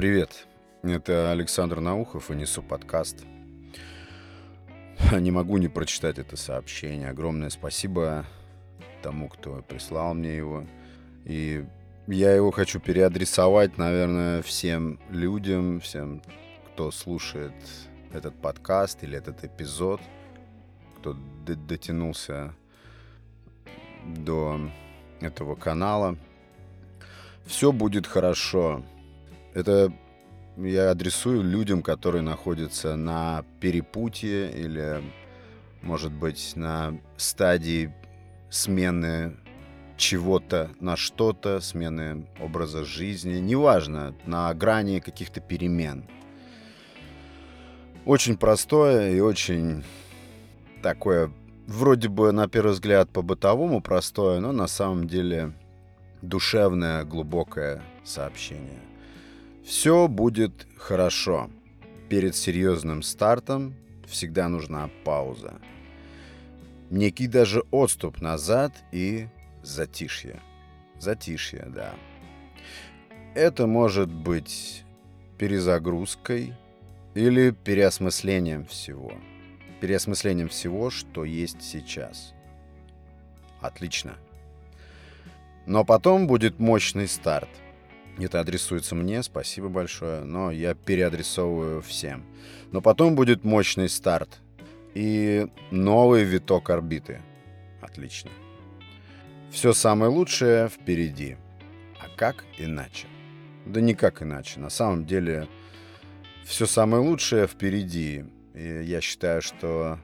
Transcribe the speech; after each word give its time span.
Привет, 0.00 0.46
это 0.82 1.30
Александр 1.30 1.80
Наухов 1.80 2.30
и 2.30 2.34
несу 2.34 2.62
подкаст. 2.62 3.18
Не 5.12 5.30
могу 5.30 5.58
не 5.58 5.68
прочитать 5.68 6.18
это 6.18 6.38
сообщение. 6.38 7.10
Огромное 7.10 7.50
спасибо 7.50 8.24
тому, 9.02 9.28
кто 9.28 9.60
прислал 9.60 10.14
мне 10.14 10.34
его. 10.34 10.64
И 11.26 11.66
я 12.06 12.34
его 12.34 12.50
хочу 12.50 12.80
переадресовать, 12.80 13.76
наверное, 13.76 14.40
всем 14.40 14.98
людям, 15.10 15.80
всем, 15.80 16.22
кто 16.72 16.90
слушает 16.90 17.52
этот 18.14 18.40
подкаст 18.40 19.04
или 19.04 19.18
этот 19.18 19.44
эпизод, 19.44 20.00
кто 20.96 21.14
дотянулся 21.44 22.54
до 24.06 24.58
этого 25.20 25.56
канала. 25.56 26.16
Все 27.44 27.70
будет 27.70 28.06
хорошо. 28.06 28.82
Это 29.54 29.92
я 30.56 30.90
адресую 30.90 31.42
людям, 31.42 31.82
которые 31.82 32.22
находятся 32.22 32.96
на 32.96 33.44
перепутье 33.60 34.50
или, 34.50 35.02
может 35.82 36.12
быть, 36.12 36.52
на 36.56 36.98
стадии 37.16 37.92
смены 38.50 39.36
чего-то 40.00 40.70
на 40.80 40.96
что-то, 40.96 41.60
смены 41.60 42.26
образа 42.40 42.84
жизни, 42.84 43.38
неважно, 43.38 44.14
на 44.24 44.52
грани 44.54 44.98
каких-то 45.00 45.40
перемен. 45.40 46.06
Очень 48.06 48.38
простое 48.38 49.12
и 49.12 49.20
очень 49.20 49.84
такое, 50.82 51.30
вроде 51.66 52.08
бы 52.08 52.32
на 52.32 52.48
первый 52.48 52.72
взгляд 52.72 53.10
по-бытовому 53.10 53.82
простое, 53.82 54.40
но 54.40 54.52
на 54.52 54.66
самом 54.66 55.06
деле 55.06 55.52
душевное, 56.22 57.04
глубокое 57.04 57.82
сообщение. 58.02 58.89
Все 59.70 60.08
будет 60.08 60.66
хорошо. 60.76 61.48
Перед 62.08 62.34
серьезным 62.34 63.04
стартом 63.04 63.76
всегда 64.04 64.48
нужна 64.48 64.90
пауза. 65.04 65.60
Некий 66.90 67.28
даже 67.28 67.62
отступ 67.70 68.20
назад 68.20 68.74
и 68.90 69.28
затишье. 69.62 70.40
Затишье, 70.98 71.68
да. 71.68 71.94
Это 73.36 73.68
может 73.68 74.12
быть 74.12 74.82
перезагрузкой 75.38 76.52
или 77.14 77.52
переосмыслением 77.52 78.66
всего. 78.66 79.12
Переосмыслением 79.80 80.48
всего, 80.48 80.90
что 80.90 81.24
есть 81.24 81.62
сейчас. 81.62 82.34
Отлично. 83.60 84.16
Но 85.64 85.84
потом 85.84 86.26
будет 86.26 86.58
мощный 86.58 87.06
старт. 87.06 87.48
Это 88.20 88.40
адресуется 88.40 88.94
мне, 88.94 89.22
спасибо 89.22 89.68
большое, 89.68 90.24
но 90.24 90.50
я 90.50 90.74
переадресовываю 90.74 91.80
всем. 91.80 92.24
Но 92.70 92.82
потом 92.82 93.14
будет 93.14 93.44
мощный 93.44 93.88
старт 93.88 94.40
и 94.94 95.48
новый 95.70 96.24
виток 96.24 96.68
орбиты. 96.70 97.22
Отлично. 97.80 98.30
Все 99.50 99.72
самое 99.72 100.10
лучшее 100.10 100.68
впереди. 100.68 101.38
А 101.98 102.08
как 102.16 102.44
иначе? 102.58 103.06
Да 103.66 103.80
никак 103.80 104.22
иначе. 104.22 104.60
На 104.60 104.70
самом 104.70 105.06
деле, 105.06 105.48
все 106.44 106.66
самое 106.66 107.02
лучшее 107.02 107.46
впереди. 107.46 108.24
И 108.54 108.82
я 108.84 109.00
считаю, 109.00 109.40
что 109.42 109.98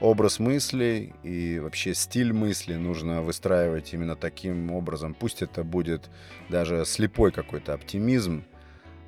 образ 0.00 0.38
мыслей 0.38 1.12
и 1.22 1.58
вообще 1.58 1.94
стиль 1.94 2.32
мысли 2.32 2.74
нужно 2.74 3.22
выстраивать 3.22 3.92
именно 3.92 4.16
таким 4.16 4.72
образом. 4.72 5.14
Пусть 5.14 5.42
это 5.42 5.62
будет 5.62 6.10
даже 6.48 6.84
слепой 6.84 7.32
какой-то 7.32 7.74
оптимизм, 7.74 8.44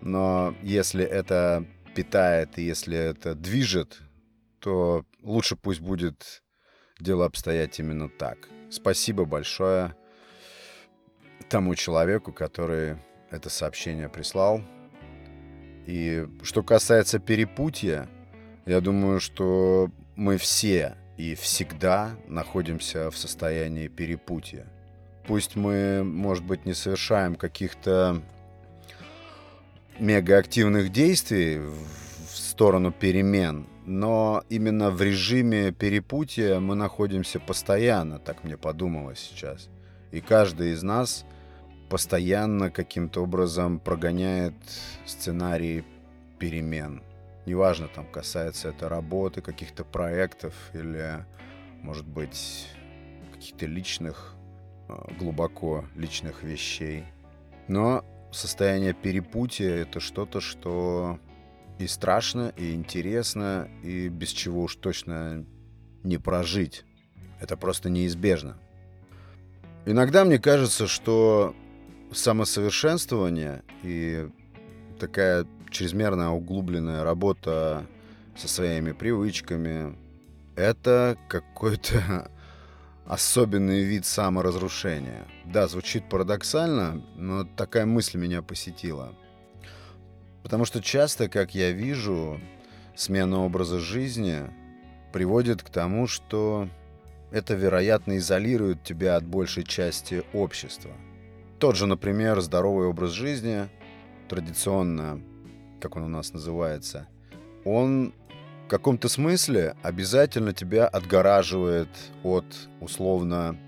но 0.01 0.55
если 0.63 1.05
это 1.05 1.65
питает 1.95 2.59
и 2.59 2.63
если 2.63 2.97
это 2.97 3.35
движет, 3.35 4.01
то 4.59 5.05
лучше 5.23 5.57
пусть 5.57 5.81
будет 5.81 6.43
дело 7.01 7.27
обстоять 7.27 7.79
именно 7.79 8.09
так. 8.09 8.49
Спасибо 8.71 9.25
большое 9.25 9.95
тому 11.49 11.75
человеку, 11.75 12.33
который 12.33 12.97
это 13.31 13.51
сообщение 13.51 14.09
прислал. 14.09 14.63
И 15.87 16.27
что 16.43 16.63
касается 16.63 17.19
перепутья, 17.19 18.09
я 18.67 18.81
думаю, 18.81 19.21
что 19.21 19.91
мы 20.17 20.37
все 20.37 20.97
и 21.17 21.35
всегда 21.35 22.17
находимся 22.27 23.11
в 23.11 23.17
состоянии 23.17 23.89
перепутья. 23.89 24.67
Пусть 25.27 25.57
мы, 25.57 26.03
может 26.03 26.45
быть, 26.45 26.65
не 26.67 26.75
совершаем 26.75 27.37
каких-то 27.37 28.23
мегаактивных 29.99 30.91
действий 30.91 31.59
в 31.59 32.37
сторону 32.37 32.93
перемен, 32.93 33.67
но 33.85 34.43
именно 34.49 34.91
в 34.91 35.01
режиме 35.01 35.73
перепутья 35.73 36.59
мы 36.61 36.75
находимся 36.75 37.39
постоянно, 37.41 38.19
так 38.19 38.43
мне 38.43 38.57
подумалось 38.57 39.21
сейчас. 39.21 39.69
И 40.11 40.21
каждый 40.21 40.73
из 40.73 40.83
нас 40.83 41.25
постоянно 41.89 42.71
каким-то 42.71 43.23
образом 43.23 43.79
прогоняет 43.79 44.55
сценарий 45.05 45.85
перемен. 46.39 47.03
Неважно, 47.47 47.89
там 47.89 48.07
касается 48.07 48.69
это 48.69 48.89
работы, 48.89 49.41
каких-то 49.41 49.85
проектов 49.85 50.55
или, 50.75 51.25
может 51.83 52.07
быть, 52.07 52.69
каких-то 53.33 53.67
личных, 53.67 54.35
а, 54.89 55.13
глубоко 55.19 55.85
личных 55.97 56.45
вещей. 56.45 57.05
Но 57.67 58.05
состояние 58.31 58.95
перепутья— 58.95 59.69
это 59.71 59.99
что-то, 59.99 60.41
что 60.41 61.19
и 61.79 61.87
страшно, 61.89 62.53
и 62.57 62.75
интересно, 62.75 63.69
и 63.83 64.09
без 64.09 64.29
чего 64.29 64.63
уж 64.63 64.77
точно 64.77 65.45
не 66.05 66.19
прожить. 66.19 66.85
Это 67.41 67.57
просто 67.57 67.91
неизбежно. 67.91 68.57
Иногда 69.85 70.25
мне 70.25 70.39
кажется, 70.39 70.87
что 70.87 71.57
самосовершенствование 72.13 73.63
и 73.83 74.29
такая 75.01 75.47
чрезмерная 75.73 76.29
углубленная 76.29 77.03
работа 77.03 77.87
со 78.37 78.47
своими 78.49 78.93
привычками— 78.93 79.97
это 80.57 81.19
какой-то 81.29 82.31
особенный 83.07 83.83
вид 83.83 84.07
саморазрушения. 84.07 85.27
Да, 85.45 85.67
звучит 85.67 86.09
парадоксально, 86.09 87.03
но 87.17 87.45
такая 87.45 87.87
мысль 87.87 88.19
меня 88.19 88.43
посетила— 88.43 89.15
Потому 90.43 90.65
что 90.65 90.83
часто, 90.83 91.29
как 91.29 91.55
я 91.55 91.71
вижу, 91.71 92.41
смена 92.95 93.45
образа 93.45 93.79
жизни 93.79 94.41
приводит 95.13 95.63
к 95.63 95.71
тому, 95.71 96.07
что 96.07 96.69
это, 97.31 97.55
вероятно, 97.55 98.19
изолирует 98.19 98.83
тебя 98.83 99.17
от 99.17 99.25
большей 99.25 99.65
части 99.65 100.25
общества. 100.33 100.91
Тот 101.59 101.77
же, 101.77 101.87
например, 101.87 102.41
здоровый 102.41 102.89
образ 102.89 103.13
жизни, 103.13 103.69
традиционно, 104.29 105.23
как 105.83 105.97
он 105.97 106.05
у 106.05 106.09
нас 106.09 106.33
называется, 106.33 107.09
он 107.65 108.15
в 108.65 108.69
каком-то 108.69 109.09
смысле 109.09 109.77
обязательно 109.83 110.53
тебя 110.53 110.87
отгораживает 110.87 111.89
от, 112.23 112.45
условно, 112.81 113.59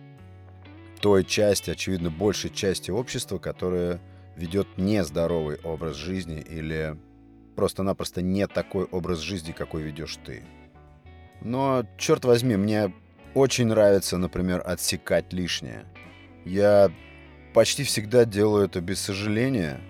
той 1.01 1.25
части, 1.25 1.71
очевидно, 1.71 2.11
большей 2.11 2.51
части 2.51 2.91
общества, 2.91 3.39
которая 3.39 4.01
ведет 4.37 4.67
нездоровый 4.79 5.59
образ 5.65 5.97
жизни 5.97 6.41
или 6.41 6.97
просто-напросто 7.57 8.23
не 8.23 8.47
такой 8.47 8.85
образ 8.85 9.19
жизни, 9.19 9.53
какой 9.53 9.83
ведешь 9.83 10.17
ты. 10.25 10.45
Но, 11.43 11.85
черт 11.99 12.25
возьми, 12.25 12.57
мне 12.57 12.95
очень 13.35 13.67
нравится, 13.67 14.17
например, 14.17 14.63
отсекать 14.65 15.33
лишнее. 15.33 15.85
Я 16.45 16.91
почти 17.53 17.83
всегда 17.83 18.25
делаю 18.25 18.67
это 18.67 18.81
без 18.81 19.01
сожаления, 19.01 19.81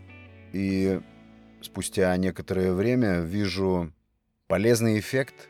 и 0.52 1.00
спустя 1.66 2.16
некоторое 2.16 2.72
время 2.72 3.20
вижу 3.20 3.92
полезный 4.46 4.98
эффект 4.98 5.48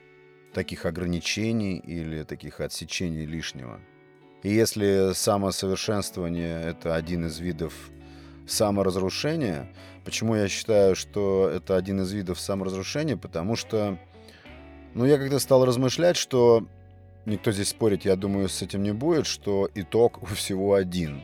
таких 0.53 0.87
ограничений 0.87 1.77
или 1.77 2.23
таких 2.23 2.61
отсечений 2.61 3.27
лишнего. 3.27 3.81
И 4.43 4.53
если 4.53 5.13
самосовершенствование— 5.15 6.61
это 6.65 6.95
один 6.95 7.27
из 7.27 7.39
видов 7.39 7.75
саморазрушения. 8.47 9.69
Почему 10.05 10.35
я 10.35 10.49
считаю, 10.49 10.95
что 10.95 11.49
это 11.49 11.77
один 11.77 12.03
из 12.03 12.13
видов 12.13 12.39
саморазрушения? 12.39 13.17
Потому 13.17 13.57
что, 13.57 13.99
ну, 14.95 15.05
я 15.05 15.19
когда 15.19 15.39
стал 15.39 15.65
размышлять, 15.65 16.17
что 16.17 16.67
никто 17.25 17.53
здесь 17.53 17.69
спорить, 17.69 18.05
я 18.05 18.17
думаю, 18.17 18.49
с 18.49 18.61
этим 18.63 18.83
не 18.83 18.93
будет, 18.93 19.27
что 19.27 19.69
итог 19.75 20.23
у 20.23 20.27
всего 20.27 20.75
один. 20.75 21.23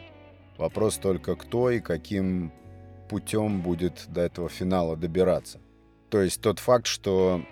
Вопрос 0.56 0.96
только 0.96 1.36
кто 1.36 1.70
и 1.70 1.80
каким 1.80 2.52
путем 3.10 3.60
будет 3.60 4.04
до 4.06 4.20
этого 4.20 4.48
финала 4.48 4.96
добираться. 4.96 5.58
То 6.10 6.22
есть 6.22 6.40
тот 6.40 6.60
факт, 6.60 6.86
что 6.86 7.44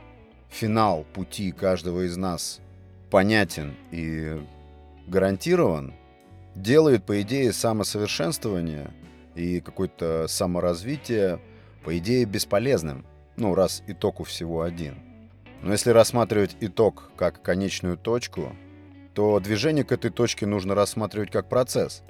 финал 0.48 1.04
пути 1.12 1.50
каждого 1.50 2.06
из 2.06 2.16
нас 2.16 2.60
понятен 3.10 3.74
и 3.90 4.40
гарантирован, 5.08 5.94
делает, 6.54 7.04
по 7.04 7.20
идее, 7.22 7.52
самосовершенствование 7.52 8.92
и 9.34 9.60
какое-то 9.60 10.26
саморазвитие 10.28 11.40
по 11.84 11.98
идее, 11.98 12.24
бесполезным, 12.24 13.04
ну, 13.36 13.54
раз 13.56 13.82
итог 13.88 14.20
у 14.20 14.24
всего 14.24 14.62
один. 14.62 14.98
Но 15.62 15.72
если 15.72 15.90
рассматривать 15.90 16.56
итог 16.60 17.10
как 17.16 17.42
конечную 17.42 17.96
точку, 17.96 18.54
то 19.12 19.40
движение 19.40 19.84
к 19.84 19.90
этой 19.90 20.10
точке 20.12 20.46
нужно 20.46 20.76
рассматривать 20.76 21.32
как 21.32 21.48
процесс, 21.48 22.04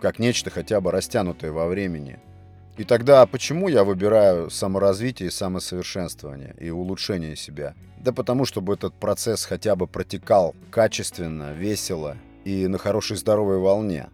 как 0.00 0.18
нечто 0.18 0.50
хотя 0.50 0.80
бы 0.80 0.90
растянутое 0.90 1.52
во 1.52 1.68
времени. 1.68 2.18
И 2.80 2.84
тогда 2.84 3.26
почему 3.26 3.68
я 3.68 3.84
выбираю 3.84 4.48
саморазвитие 4.48 5.28
и 5.28 5.30
самосовершенствование 5.30 6.56
и 6.58 6.70
улучшение 6.70 7.36
себя? 7.36 7.74
Да 7.98 8.10
потому, 8.10 8.46
чтобы 8.46 8.72
этот 8.72 8.94
процесс 8.94 9.44
хотя 9.44 9.76
бы 9.76 9.86
протекал 9.86 10.54
качественно, 10.70 11.52
весело 11.52 12.16
и 12.46 12.66
на 12.68 12.78
хорошей 12.78 13.18
здоровой 13.18 13.58
волне. 13.58 14.08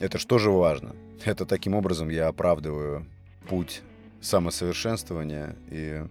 Это 0.00 0.16
что 0.16 0.38
же 0.38 0.50
важно. 0.50 0.96
Это 1.26 1.44
таким 1.44 1.74
образом 1.74 2.08
я 2.08 2.28
оправдываю 2.28 3.06
путь 3.50 3.82
самосовершенствования 4.22 5.54
и 5.70 6.02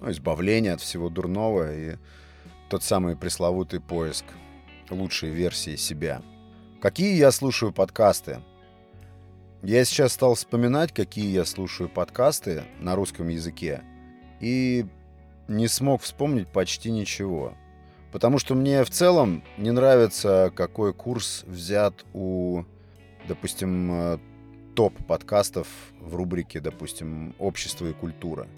ну, 0.00 0.10
избавления 0.12 0.72
от 0.72 0.80
всего 0.80 1.10
дурного 1.10 1.74
и 1.74 1.96
тот 2.70 2.82
самый 2.82 3.16
пресловутый 3.16 3.80
поиск 3.80 4.24
лучшей 4.88 5.28
версии 5.28 5.76
себя. 5.76 6.22
Какие 6.80 7.18
я 7.18 7.30
слушаю 7.30 7.70
подкасты? 7.70 8.40
Я 9.62 9.84
сейчас 9.84 10.14
стал 10.14 10.36
вспоминать, 10.36 10.90
какие 10.90 11.26
я 11.26 11.44
слушаю 11.44 11.90
подкасты 11.90 12.64
на 12.78 12.96
русском 12.96 13.28
языке, 13.28 13.82
и 14.40 14.86
не 15.48 15.68
смог 15.68 16.00
вспомнить 16.00 16.48
почти 16.48 16.90
ничего. 16.90 17.52
Потому 18.10 18.38
что 18.38 18.54
мне 18.54 18.82
в 18.84 18.90
целом 18.90 19.44
не 19.58 19.70
нравится, 19.70 20.50
какой 20.56 20.94
курс 20.94 21.44
взят 21.46 22.06
у, 22.14 22.64
допустим, 23.28 23.92
э, 23.92 24.18
топ 24.74 24.94
подкастов 25.06 25.68
в 26.00 26.14
рубрике, 26.14 26.60
допустим, 26.60 27.34
«Общество 27.38 27.86
и 27.86 27.92
культура». 27.92 28.48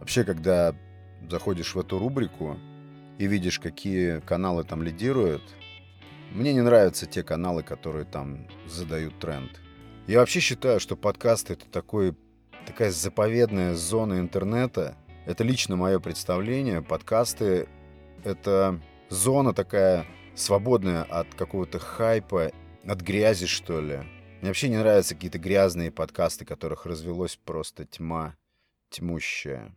Вообще, 0.00 0.24
когда 0.24 0.74
заходишь 1.28 1.74
в 1.74 1.78
эту 1.78 1.98
рубрику 1.98 2.56
и 3.18 3.26
видишь, 3.26 3.60
какие 3.60 4.20
каналы 4.20 4.64
там 4.64 4.82
лидируют, 4.82 5.42
мне 6.32 6.54
не 6.54 6.62
нравятся 6.62 7.04
те 7.04 7.22
каналы, 7.22 7.62
которые 7.62 8.06
там 8.06 8.48
задают 8.66 9.18
тренд. 9.18 9.60
Я 10.06 10.20
вообще 10.20 10.38
считаю, 10.38 10.78
что 10.78 10.96
подкасты— 10.96 11.52
это 11.54 11.66
такой, 11.66 12.14
такая 12.64 12.92
заповедная 12.92 13.74
зона 13.74 14.20
интернета. 14.20 14.96
Это 15.26 15.42
лично 15.42 15.74
мое 15.74 15.98
представление. 15.98 16.80
Подкасты— 16.80 17.68
это 18.24 18.80
зона 19.08 19.52
такая 19.52 20.06
свободная 20.36 21.02
от 21.02 21.34
какого-то 21.34 21.80
хайпа, 21.80 22.52
от 22.86 23.00
грязи, 23.00 23.46
что 23.46 23.80
ли. 23.80 24.04
Мне 24.40 24.50
вообще 24.50 24.68
не 24.68 24.76
нравятся 24.76 25.16
какие-то 25.16 25.40
грязные 25.40 25.90
подкасты, 25.90 26.44
которых 26.44 26.86
развелось 26.86 27.34
просто 27.34 27.84
тьма 27.84 28.36
тьмущая. 28.90 29.74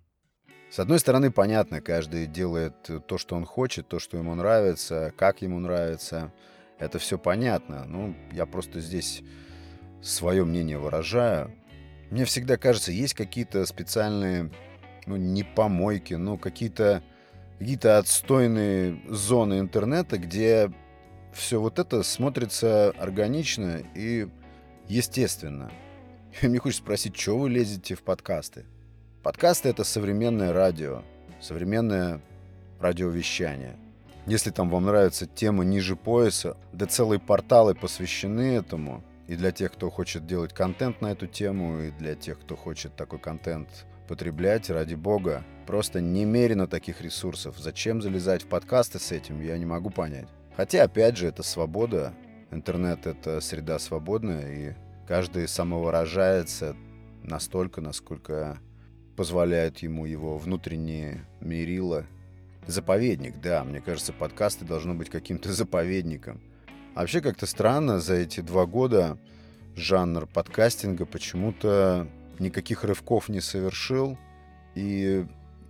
С 0.69 0.77
одной 0.77 0.99
стороны, 0.99 1.31
понятно, 1.31 1.81
каждый 1.81 2.27
делает 2.27 2.75
то, 3.07 3.17
что 3.17 3.35
он 3.35 3.45
хочет, 3.45 3.87
то, 3.87 3.97
что 3.97 4.17
ему 4.17 4.35
нравится, 4.35 5.11
как 5.17 5.41
ему 5.41 5.59
нравится. 5.59 6.31
Это 6.77 6.99
все 6.99 7.17
понятно. 7.17 7.85
Ну, 7.85 8.15
я 8.31 8.45
просто 8.45 8.79
здесь 8.79 9.23
свое 10.01 10.45
мнение 10.45 10.77
выражаю. 10.77 11.51
Мне 12.09 12.25
всегда 12.25 12.57
кажется, 12.57 12.91
есть 12.91 13.13
какие-то 13.13 13.65
специальные, 13.65 14.51
ну, 15.05 15.15
не 15.15 15.43
помойки, 15.43 16.15
но 16.15 16.37
какие-то 16.37 17.03
какие-то 17.59 17.97
отстойные 17.97 19.01
зоны 19.09 19.59
интернета, 19.59 20.17
где 20.17 20.71
все 21.33 21.59
вот 21.59 21.77
это 21.77 22.03
смотрится 22.03 22.91
органично 22.91 23.83
и 23.95 24.27
естественно. 24.87 25.69
И 26.41 26.47
мне 26.47 26.59
хочется 26.59 26.83
спросить, 26.83 27.17
что 27.17 27.37
вы 27.37 27.49
лезете 27.49 27.95
в 27.95 28.01
подкасты? 28.01 28.65
Подкасты— 29.23 29.69
это 29.69 29.83
современное 29.83 30.53
радио, 30.53 31.03
современное 31.41 32.21
радиовещание. 32.79 33.75
Если 34.25 34.51
там 34.51 34.69
вам 34.69 34.85
нравится 34.85 35.25
тема 35.25 35.65
ниже 35.65 35.95
пояса, 35.95 36.55
да 36.71 36.85
целые 36.85 37.19
порталы 37.19 37.75
посвящены 37.75 38.55
этому, 38.55 39.03
и 39.29 39.35
для 39.35 39.51
тех, 39.51 39.71
кто 39.71 39.91
хочет 39.91 40.25
делать 40.25 40.53
контент 40.53 41.01
на 41.01 41.11
эту 41.11 41.27
тему, 41.27 41.81
и 41.81 41.91
для 41.91 42.15
тех, 42.15 42.39
кто 42.39 42.55
хочет 42.55 42.95
такой 42.95 43.19
контент 43.19 43.85
потреблять, 44.07 44.71
ради 44.71 44.95
бога, 44.95 45.43
просто 45.67 46.01
немерено 46.01 46.65
таких 46.65 46.99
ресурсов. 47.01 47.55
Зачем 47.59 48.01
залезать 48.01 48.41
в 48.41 48.47
подкасты 48.47 48.97
с 48.97 49.11
этим, 49.11 49.39
я 49.39 49.55
не 49.59 49.67
могу 49.67 49.91
понять. 49.91 50.27
Хотя, 50.57 50.81
опять 50.81 51.15
же, 51.15 51.27
это 51.27 51.43
свобода. 51.43 52.15
Интернет— 52.49 53.01
это 53.05 53.39
среда 53.39 53.77
свободная, 53.77 54.51
и 54.51 54.73
каждый 55.07 55.47
самовыражается 55.47 56.75
настолько, 57.21 57.81
насколько 57.81 58.57
позволяют 59.15 59.77
ему 59.77 60.07
его 60.07 60.39
внутренние 60.39 61.23
мерила. 61.39 62.07
Заповедник, 62.65 63.39
да, 63.39 63.63
мне 63.63 63.79
кажется, 63.79 64.11
подкасты 64.11 64.65
должны 64.65 64.95
быть 64.95 65.11
каким-то 65.11 65.53
заповедником. 65.53 66.41
А 66.99 67.03
вообще 67.03 67.21
как-то 67.21 67.45
странно, 67.45 68.01
за 68.01 68.15
эти 68.15 68.41
два 68.41 68.65
года 68.65 69.17
жанр 69.77 70.25
подкастинга 70.25 71.05
почему-то 71.05 72.09
никаких 72.39 72.83
рывков 72.83 73.29
не 73.29 73.39
совершил. 73.39 74.17
И 74.75 75.25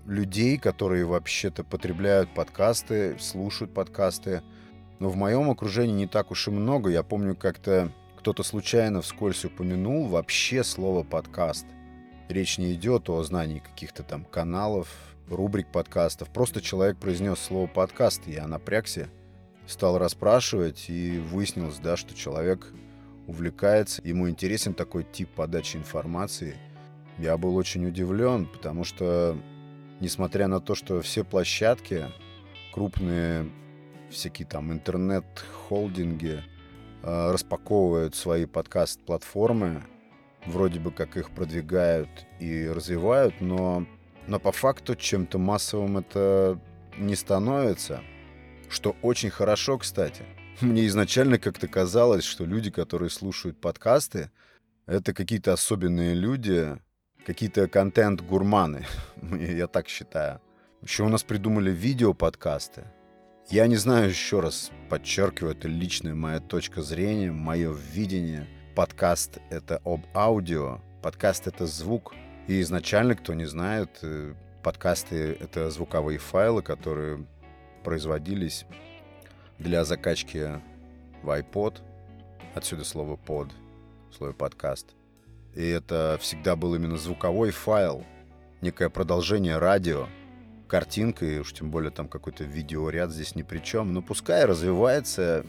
людей, 0.07 0.57
которые 0.57 1.05
вообще-то 1.05 1.63
потребляют 1.63 2.33
подкасты, 2.33 3.15
слушают 3.19 3.71
подкасты, 3.71 4.41
но 4.97 5.09
в 5.09 5.17
моем 5.17 5.51
окружении 5.51 5.93
не 5.93 6.07
так 6.07 6.31
уж 6.31 6.47
и 6.47 6.51
много. 6.51 6.89
Я 6.89 7.03
помню, 7.03 7.35
как-то 7.35 7.91
кто-то 8.17 8.41
случайно 8.41 9.03
вскользь 9.03 9.45
упомянул 9.45 10.07
вообще 10.07 10.63
слово 10.63 11.03
«подкаст». 11.03 11.67
Речь 12.27 12.57
не 12.57 12.73
идет 12.73 13.07
о 13.07 13.21
знании 13.21 13.59
каких-то 13.59 14.01
там 14.01 14.25
каналов, 14.25 14.87
рубрик 15.29 15.71
подкастов. 15.71 16.29
Просто 16.29 16.59
человек 16.59 16.97
произнес 16.97 17.37
слово 17.37 17.67
подкаст, 17.67 18.23
и 18.25 18.31
я 18.31 18.47
напрягся, 18.47 19.09
стал 19.69 19.97
расспрашивать, 19.97 20.89
и 20.89 21.19
выяснилось, 21.19 21.77
да, 21.77 21.95
что 21.95 22.13
человек 22.15 22.67
увлекается, 23.27 24.01
ему 24.03 24.29
интересен 24.29 24.73
такой 24.73 25.03
тип 25.03 25.29
подачи 25.29 25.77
информации. 25.77 26.57
Я 27.17 27.37
был 27.37 27.55
очень 27.55 27.85
удивлен, 27.85 28.47
потому 28.47 28.83
что, 28.83 29.37
несмотря 29.99 30.47
на 30.47 30.59
то, 30.59 30.73
что 30.73 31.01
все 31.01 31.23
площадки, 31.23 32.07
крупные 32.73 33.49
всякие 34.09 34.47
там 34.47 34.71
интернет-холдинги 34.71 36.41
э, 37.03 37.31
распаковывают 37.31 38.15
свои 38.15 38.45
подкаст-платформы, 38.45 39.83
вроде 40.45 40.79
бы 40.79 40.91
как 40.91 41.17
их 41.17 41.29
продвигают 41.29 42.09
и 42.39 42.67
развивают, 42.67 43.39
но, 43.41 43.85
но 44.25 44.39
по 44.39 44.51
факту 44.51 44.95
чем-то 44.95 45.37
массовым 45.37 45.99
это 45.99 46.59
не 46.97 47.15
становится. 47.15 48.01
Что 48.69 48.95
очень 49.01 49.29
хорошо, 49.29 49.77
кстати. 49.77 50.23
Мне 50.61 50.87
изначально 50.87 51.39
как-то 51.39 51.67
казалось, 51.67 52.23
что 52.23 52.45
люди, 52.45 52.69
которые 52.69 53.09
слушают 53.09 53.59
подкасты, 53.59 54.29
это 54.85 55.13
какие-то 55.13 55.53
особенные 55.53 56.13
люди, 56.13 56.77
какие-то 57.25 57.67
контент-гурманы. 57.67 58.85
Я 59.39 59.67
так 59.67 59.87
считаю. 59.87 60.41
Еще 60.81 61.03
у 61.03 61.09
нас 61.09 61.23
придумали 61.23 61.71
видео-подкасты. 61.71 62.85
Я 63.49 63.67
не 63.67 63.75
знаю, 63.77 64.09
еще 64.09 64.39
раз 64.39 64.71
подчеркиваю, 64.89 65.55
это 65.55 65.67
личная 65.67 66.13
моя 66.13 66.39
точка 66.39 66.81
зрения, 66.81 67.31
мое 67.31 67.73
видение– 67.73 68.47
подкаст— 68.79 69.39
это 69.49 69.81
об 69.83 70.05
аудио, 70.15 70.79
подкаст— 71.01 71.47
это 71.49 71.67
звук. 71.67 72.13
И 72.47 72.61
изначально, 72.61 73.13
кто 73.15 73.33
не 73.33 73.43
знает, 73.43 73.89
э, 74.03 74.33
подкасты— 74.63 75.37
это 75.41 75.69
звуковые 75.69 76.17
файлы, 76.17 76.61
которые 76.61 77.25
производились 77.89 78.67
для 79.57 79.83
закачки 79.83 80.61
в 81.23 81.29
iPod. 81.31 81.81
Отсюда 82.53 82.85
слово 82.85 83.15
«под», 83.15 83.49
слово 84.15 84.31
«подкаст». 84.31 84.89
И 85.55 85.67
это 85.67 86.19
всегда 86.21 86.55
был 86.55 86.75
именно 86.75 86.97
звуковой 86.97 87.49
файл, 87.49 88.05
некое 88.61 88.89
продолжение 88.89 89.57
радио, 89.57 90.07
картинка, 90.67 91.25
и 91.25 91.39
уж 91.39 91.51
тем 91.51 91.71
более 91.71 91.89
там 91.89 92.07
какой-то 92.07 92.43
видеоряд 92.43 93.09
здесь 93.09 93.33
ни 93.33 93.41
при 93.41 93.57
чем. 93.57 93.91
Но 93.91 94.03
пускай 94.03 94.45
развивается 94.45 95.43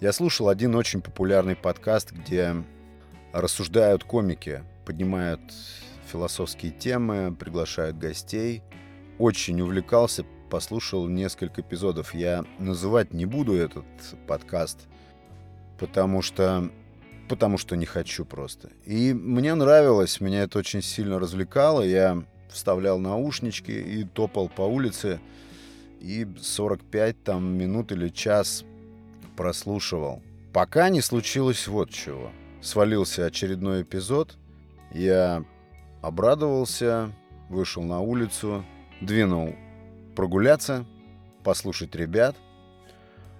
я 0.00 0.12
слушал 0.12 0.48
один 0.48 0.76
очень 0.76 1.02
популярный 1.02 1.56
подкаст, 1.56 2.12
где 2.12 2.54
рассуждают 3.32 4.04
комики, 4.04 4.62
поднимают 4.86 5.40
философские 6.06 6.70
темы, 6.70 7.34
приглашают 7.36 7.98
гостей. 7.98 8.62
Очень 9.18 9.60
увлекался, 9.60 10.24
послушал 10.52 11.08
несколько 11.08 11.62
эпизодов. 11.62 12.12
Я 12.12 12.44
называть 12.58 13.14
не 13.14 13.24
буду 13.24 13.54
этот 13.54 13.86
подкаст, 14.26 14.80
потому 15.78 16.20
что 16.20 16.70
потому 17.26 17.56
что 17.56 17.74
не 17.74 17.86
хочу 17.86 18.26
просто. 18.26 18.68
И 18.84 19.14
мне 19.14 19.54
нравилось, 19.54 20.20
меня 20.20 20.42
это 20.42 20.58
очень 20.58 20.82
сильно 20.82 21.18
развлекало. 21.18 21.80
Я 21.80 22.22
вставлял 22.50 22.98
наушнички 22.98 23.72
и 23.72 24.04
топал 24.04 24.50
по 24.50 24.60
улице. 24.60 25.20
И 26.00 26.28
45 26.38 27.24
там 27.24 27.56
минут 27.56 27.90
или 27.90 28.10
час 28.10 28.64
прослушивал. 29.38 30.22
Пока 30.52 30.90
не 30.90 31.00
случилось 31.00 31.66
вот 31.66 31.88
чего. 31.88 32.30
Свалился 32.60 33.24
очередной 33.24 33.84
эпизод. 33.84 34.36
Я 34.92 35.46
обрадовался, 36.02 37.10
вышел 37.48 37.82
на 37.82 38.00
улицу, 38.00 38.66
двинул 39.00 39.54
прогуляться, 40.14 40.84
послушать 41.44 41.94
ребят. 41.94 42.36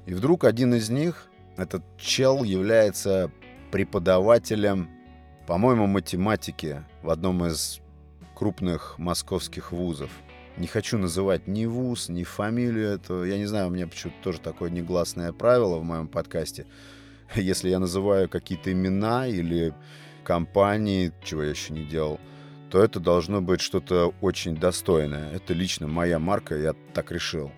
И 0.07 0.14
вдруг 0.14 0.45
один 0.45 0.75
из 0.75 0.91
них, 0.91 1.29
этот 1.57 1.83
чел, 1.97 2.43
является 2.43 3.31
преподавателем, 3.71 4.91
по-моему, 5.47 5.87
математики 5.87 6.85
в 7.02 7.11
одном 7.11 7.45
из 7.47 7.81
крупных 8.35 8.99
московских 8.99 9.73
вузов. 9.73 10.11
Не 10.57 10.67
хочу 10.67 10.99
называть 10.99 11.47
ни 11.47 11.64
вуз, 11.64 12.09
ни 12.09 12.25
фамилию 12.25 12.88
этого. 12.88 13.25
Я 13.25 13.38
не 13.38 13.47
знаю, 13.47 13.69
у 13.69 13.71
меня 13.71 13.87
почему-то 13.87 14.19
тоже 14.23 14.41
такое 14.41 14.71
негласное 14.71 15.33
правило 15.33 15.79
в 15.79 15.85
моем 15.85 16.09
подкасте. 16.09 16.67
Если 17.35 17.71
я 17.71 17.79
называю 17.79 18.29
какие-то 18.29 18.73
имена 18.73 19.26
или 19.26 19.75
компании, 20.25 21.12
чего 21.25 21.43
я 21.43 21.50
еще 21.50 21.73
не 21.73 21.85
делал, 21.85 22.21
то 22.73 22.83
это 22.83 23.00
должно 23.00 23.43
быть 23.43 23.61
что-то 23.61 24.14
очень 24.23 24.57
достойное. 24.57 25.31
Это 25.31 25.52
лично 25.52 25.88
моя 25.88 26.19
марка, 26.19 26.57
я 26.57 26.75
так 26.95 27.12
решил. 27.12 27.52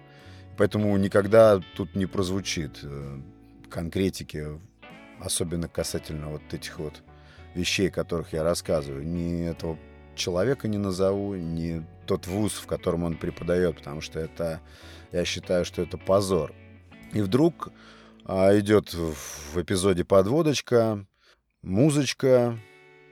Поэтому 0.56 0.96
никогда 0.96 1.60
тут 1.76 1.94
не 1.94 2.06
прозвучит 2.06 2.80
э, 2.82 3.20
конкретики, 3.70 4.60
особенно 5.20 5.68
касательно 5.68 6.30
вот 6.30 6.42
этих 6.52 6.80
вот 6.80 7.04
вещей, 7.54 7.90
которых 7.90 8.32
я 8.32 8.42
рассказываю. 8.42 9.06
Ни 9.06 9.44
этого 9.44 9.78
человека 10.16 10.66
не 10.66 10.78
назову, 10.78 11.36
ни 11.36 11.86
тот 12.06 12.26
вуз, 12.26 12.54
в 12.54 12.66
котором 12.66 13.04
он 13.04 13.16
преподает, 13.16 13.76
потому 13.76 14.00
что 14.00 14.18
это, 14.18 14.60
я 15.12 15.24
считаю, 15.24 15.64
что 15.64 15.80
это 15.80 15.96
позор. 15.96 16.52
И 17.12 17.20
вдруг 17.20 17.68
а, 18.24 18.58
идет 18.58 18.92
в 18.92 19.62
эпизоде 19.62 20.04
подводочка, 20.04 21.06
музычка, 21.62 22.58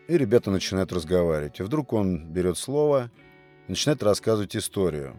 и 0.09 0.19
ребята 0.19 0.51
начинают 0.51 0.93
разговаривать. 0.93 1.61
И 1.61 1.63
вдруг 1.63 1.93
он 1.93 2.27
берет 2.27 2.59
слово 2.59 3.11
начинает 3.69 4.03
рассказывать 4.03 4.57
историю. 4.57 5.15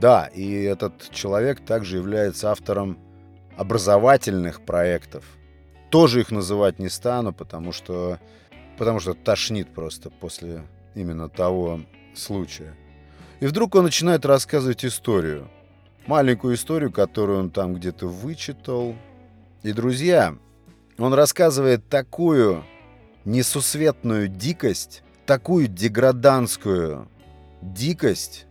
Да, 0.00 0.26
и 0.26 0.62
этот 0.62 1.10
человек 1.10 1.60
также 1.64 1.96
является 1.96 2.50
автором 2.50 2.98
образовательных 3.56 4.64
проектов. 4.64 5.24
Тоже 5.90 6.20
их 6.20 6.30
называть 6.30 6.78
не 6.78 6.88
стану, 6.88 7.32
потому 7.32 7.72
что, 7.72 8.20
потому 8.76 9.00
что 9.00 9.14
тошнит 9.14 9.72
просто 9.74 10.10
после 10.10 10.62
именно 10.94 11.28
того 11.28 11.80
случая. 12.14 12.76
И 13.40 13.46
вдруг 13.46 13.74
он 13.74 13.84
начинает 13.84 14.24
рассказывать 14.26 14.84
историю. 14.84 15.48
Маленькую 16.06 16.54
историю, 16.54 16.92
которую 16.92 17.40
он 17.40 17.50
там 17.50 17.74
где-то 17.74 18.06
вычитал. 18.06 18.94
И, 19.62 19.72
друзья, 19.72 20.36
он 20.98 21.14
рассказывает 21.14 21.88
такую 21.88 22.64
несусветную 23.28 24.28
дикость, 24.28 25.02
такую 25.26 25.68
деграданскую 25.68 27.08
дикость, 27.60 28.46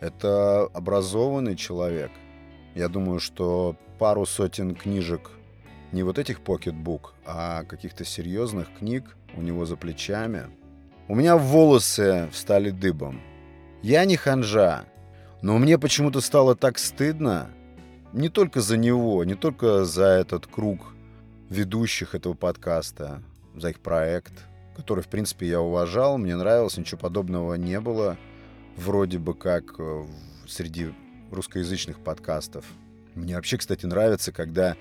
это 0.00 0.64
образованный 0.74 1.56
человек. 1.56 2.10
Я 2.74 2.88
думаю, 2.88 3.20
что 3.20 3.74
пару 3.98 4.26
сотен 4.26 4.74
книжек, 4.74 5.30
не 5.92 6.02
вот 6.02 6.18
этих 6.18 6.42
покетбук, 6.42 7.14
а 7.24 7.64
каких-то 7.64 8.04
серьезных 8.04 8.68
книг 8.78 9.16
у 9.34 9.40
него 9.40 9.64
за 9.64 9.76
плечами. 9.76 10.42
У 11.08 11.14
меня 11.14 11.38
волосы 11.38 12.28
встали 12.30 12.68
дыбом. 12.68 13.22
Я 13.80 14.04
не 14.04 14.16
ханжа, 14.16 14.84
но 15.40 15.56
мне 15.56 15.78
почему-то 15.78 16.20
стало 16.20 16.54
так 16.54 16.78
стыдно, 16.78 17.50
не 18.12 18.28
только 18.28 18.60
за 18.60 18.76
него, 18.76 19.24
не 19.24 19.36
только 19.36 19.86
за 19.86 20.04
этот 20.04 20.46
круг 20.46 20.92
ведущих 21.48 22.14
этого 22.14 22.34
подкаста, 22.34 23.22
за 23.60 23.70
их 23.70 23.80
проект, 23.80 24.32
который, 24.76 25.02
в 25.02 25.08
принципе, 25.08 25.48
я 25.48 25.60
уважал, 25.60 26.18
мне 26.18 26.36
нравился, 26.36 26.80
ничего 26.80 26.98
подобного 26.98 27.54
не 27.54 27.80
было– 27.80 28.16
вроде 28.78 29.18
бы 29.18 29.34
как 29.34 29.74
э, 29.78 30.06
среди 30.46 30.94
русскоязычных 31.30 31.98
подкастов. 31.98 32.64
Мне 33.14 33.34
вообще, 33.34 33.58
кстати, 33.58 33.84
нравится, 33.84 34.32
когда 34.32 34.76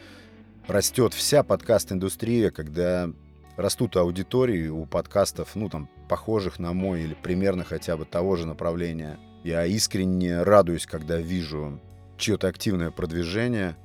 растет 0.68 1.14
вся 1.14 1.44
подкаст-индустрия, 1.44 2.52
когда 2.52 3.10
растут 3.58 3.98
аудитории 3.98 4.68
у 4.68 4.86
подкастов, 4.86 5.56
ну, 5.56 5.68
там, 5.70 5.90
похожих 6.08 6.60
на 6.60 6.74
мой 6.74 7.02
или 7.02 7.16
примерно 7.16 7.64
хотя 7.64 7.98
бы 7.98 8.06
того 8.06 8.36
же 8.36 8.46
направления. 8.46 9.18
Я 9.44 9.66
искренне 9.66 10.44
радуюсь, 10.44 10.86
когда 10.86 11.18
вижу 11.18 11.80
чье-то 12.18 12.48
активное 12.48 12.92
продвижение. 12.92 13.76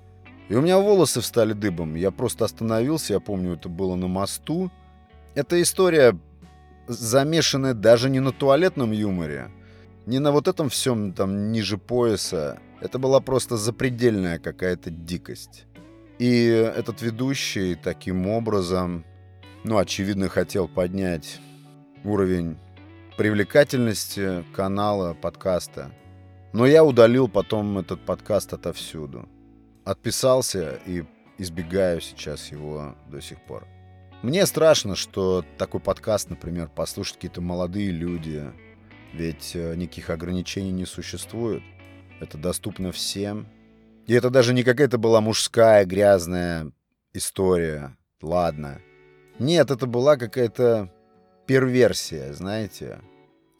И 0.49 0.55
у 0.55 0.61
меня 0.61 0.79
волосы 0.79 1.21
встали 1.21 1.55
дыбом. 1.55 1.95
Я 1.95 2.11
просто 2.11 2.45
остановился, 2.45 3.15
я 3.15 3.21
помню, 3.21 3.55
это 3.55 3.69
было 3.69 3.95
на 3.95 4.09
мосту. 4.09 4.71
Эта 5.35 5.63
история 5.63 6.19
замешанная 6.89 7.73
даже 7.73 8.11
не 8.11 8.21
на 8.21 8.33
туалетном 8.33 8.93
юморе, 8.93 9.51
не 10.05 10.19
на 10.19 10.31
вот 10.31 10.47
этом 10.47 10.69
всем 10.69 11.13
там 11.13 11.53
ниже 11.53 11.79
пояса. 11.79 12.59
Это 12.81 12.99
была 12.99 13.21
просто 13.21 13.57
запредельная 13.57 14.39
какая-то 14.39 14.91
дикость. 14.91 15.65
И 16.19 16.45
этот 16.47 17.01
ведущий 17.01 17.77
таким 17.77 18.27
образом, 18.27 19.05
ну, 19.65 19.79
очевидно, 19.79 20.29
хотел 20.29 20.69
поднять 20.69 21.41
уровень 22.05 22.59
привлекательности 23.17 24.45
канала, 24.55 25.15
подкаста. 25.15 25.93
Но 26.53 26.67
я 26.67 26.85
удалил 26.85 27.29
потом 27.29 27.79
этот 27.79 28.05
подкаст 28.05 28.53
отовсюду. 28.53 29.29
Отписался 29.85 30.79
и 30.85 31.05
избегаю 31.39 32.01
сейчас 32.01 32.53
его 32.53 32.95
до 33.11 33.23
сих 33.23 33.41
пор. 33.47 33.67
Мне 34.23 34.47
страшно, 34.47 34.95
что 34.95 35.45
такой 35.59 35.81
подкаст, 35.81 36.31
например, 36.31 36.69
послушают 36.69 37.17
какие-то 37.17 37.41
молодые 37.41 37.91
люди, 37.91 38.45
ведь 39.13 39.57
э, 39.57 39.75
никаких 39.75 40.11
ограничений 40.11 40.71
не 40.71 40.87
существует. 40.87 41.63
Это 42.21 42.39
доступно 42.39 42.93
всем. 42.93 43.49
И 44.07 44.15
это 44.15 44.31
даже 44.31 44.55
не 44.55 44.63
какая-то 44.63 44.97
была 44.97 45.21
мужская 45.21 45.85
грязная 45.85 46.71
история. 47.13 47.97
Ладно. 48.23 48.81
Нет, 49.41 49.73
это 49.73 49.87
была 49.87 50.17
какая-то 50.17 50.93
перверсия, 51.49 52.33
знаете. 52.33 53.01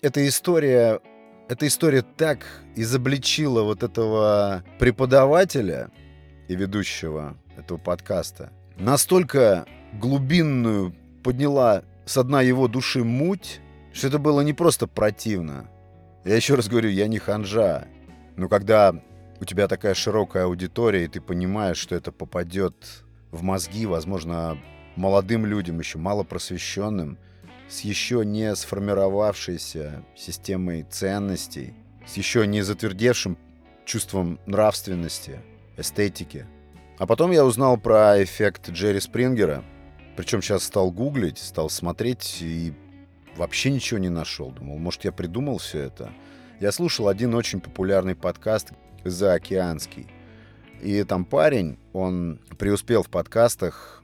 Эта 0.01 0.27
история, 0.29 1.01
эта 1.49 1.67
история 1.67 2.03
так 2.03 2.47
изобличила 2.77 3.63
вот 3.63 3.83
этого 3.83 4.63
преподавателя 4.79 5.91
и 6.47 6.55
ведущего 6.55 7.37
этого 7.57 7.79
подкаста. 7.79 8.53
Настолько 8.77 9.67
глубинную 9.93 10.95
подняла 11.23 11.83
с 12.05 12.23
дна 12.23 12.43
его 12.43 12.69
души 12.69 13.05
муть, 13.05 13.61
что 13.93 14.09
это 14.09 14.19
было 14.19 14.41
не 14.41 14.53
просто 14.53 14.87
противно. 14.87 15.69
Я 16.25 16.37
еще 16.37 16.55
раз 16.55 16.69
говорю, 16.69 16.91
я 16.91 17.09
не 17.09 17.19
ханжа. 17.19 17.87
Но 18.37 18.49
когда 18.49 18.95
у 19.41 19.45
тебя 19.45 19.69
такая 19.69 19.95
широкая 19.95 20.45
аудитория, 20.45 21.05
и 21.05 21.09
ты 21.09 21.21
понимаешь, 21.21 21.77
что 21.77 21.95
это 21.95 22.13
попадет 22.13 23.05
в 23.31 23.43
мозги, 23.43 23.87
возможно, 23.87 24.59
молодым 24.97 25.47
людям, 25.47 25.79
еще 25.79 25.99
мало 25.99 26.23
просвещенным, 26.23 27.19
с 27.69 27.81
еще 27.81 28.25
не 28.25 28.55
сформировавшейся 28.55 30.05
системой 30.15 30.85
ценностей, 30.85 31.75
с 32.07 32.17
еще 32.17 32.47
не 32.47 32.63
затвердевшим 32.63 33.39
чувством 33.85 34.39
нравственности, 34.47 35.41
эстетики. 35.77 36.47
А 36.99 37.07
потом 37.07 37.31
я 37.31 37.45
узнал 37.45 37.79
про 37.79 38.23
эффект 38.23 38.71
Джерри 38.71 39.01
Спрингера, 39.01 39.65
причем 40.17 40.43
сейчас 40.43 40.65
стал 40.65 40.91
гуглить, 40.91 41.39
стал 41.39 41.71
смотреть 41.71 42.39
и 42.41 42.73
вообще 43.37 43.71
ничего 43.71 43.99
не 43.99 44.11
нашел. 44.11 44.51
Думал, 44.51 44.79
может, 44.79 45.05
я 45.05 45.13
придумал 45.13 45.59
все 45.59 45.81
это. 45.81 46.13
Я 46.61 46.71
слушал 46.73 47.09
один 47.09 47.35
очень 47.35 47.61
популярный 47.61 48.15
подкаст 48.15 48.73
«Заокеанский». 49.05 50.07
И 50.83 51.03
там 51.05 51.25
парень, 51.25 51.79
он 51.93 52.41
преуспел 52.59 53.03
в 53.03 53.09
подкастах. 53.09 54.03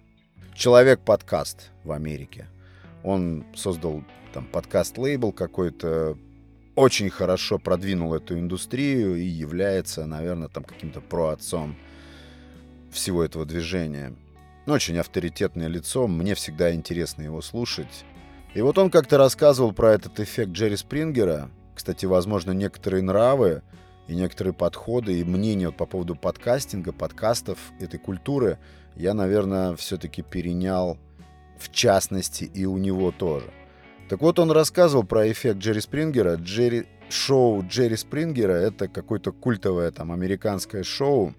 Человек-подкаст 0.55 1.71
в 1.85 1.93
Америке. 1.93 2.49
Он 3.05 3.45
создал 3.55 4.03
там 4.33 4.47
подкаст-лейбл 4.47 5.33
какой-то, 5.33 6.17
очень 6.75 7.11
хорошо 7.11 7.59
продвинул 7.59 8.15
эту 8.15 8.39
индустрию 8.39 9.17
и 9.17 9.25
является, 9.25 10.07
наверное, 10.07 10.49
там 10.49 10.65
каким-то 10.65 11.01
проотцом 11.01 11.77
всего 12.91 13.25
этого 13.25 13.45
движения. 13.45 14.15
Очень 14.69 14.99
авторитетное 14.99 15.67
лицо, 15.67 16.07
мне 16.07 16.35
всегда 16.35 16.75
интересно 16.75 17.23
его 17.23 17.41
слушать. 17.41 18.05
И 18.53 18.61
вот 18.61 18.77
он 18.77 18.91
как-то 18.91 19.17
рассказывал 19.17 19.73
про 19.73 19.93
этот 19.93 20.21
эффект 20.21 20.51
Джерри 20.51 20.77
Спрингера. 20.77 21.49
Кстати, 21.75 22.05
возможно, 22.05 22.51
некоторые 22.51 23.03
нравы 23.03 23.63
и 24.09 24.15
некоторые 24.15 24.53
подходы 24.53 25.21
и 25.21 25.25
мнения 25.25 25.69
вот 25.69 25.77
по 25.79 25.87
поводу 25.87 26.17
подкастинга, 26.17 26.93
подкастов, 26.93 27.59
этой 27.81 27.99
культуры 27.99 28.59
я, 28.95 29.15
наверное, 29.15 29.75
все-таки 29.77 30.21
перенял 30.21 30.99
в 31.59 31.73
частности 31.73 32.45
и 32.45 32.67
у 32.67 32.77
него 32.77 33.11
тоже. 33.11 33.51
Так 34.11 34.21
вот, 34.21 34.39
он 34.39 34.51
рассказывал 34.51 35.05
про 35.05 35.31
эффект 35.31 35.61
Джерри 35.61 35.81
Спрингера. 35.81 36.35
Джерри, 36.35 36.87
шоу 37.09 37.65
Джерри 37.67 37.97
Спрингера— 37.97 38.53
это 38.55 38.89
какое-то 38.89 39.33
культовое 39.33 39.91
там 39.93 40.13
американское 40.13 40.83
шоу 40.83 41.35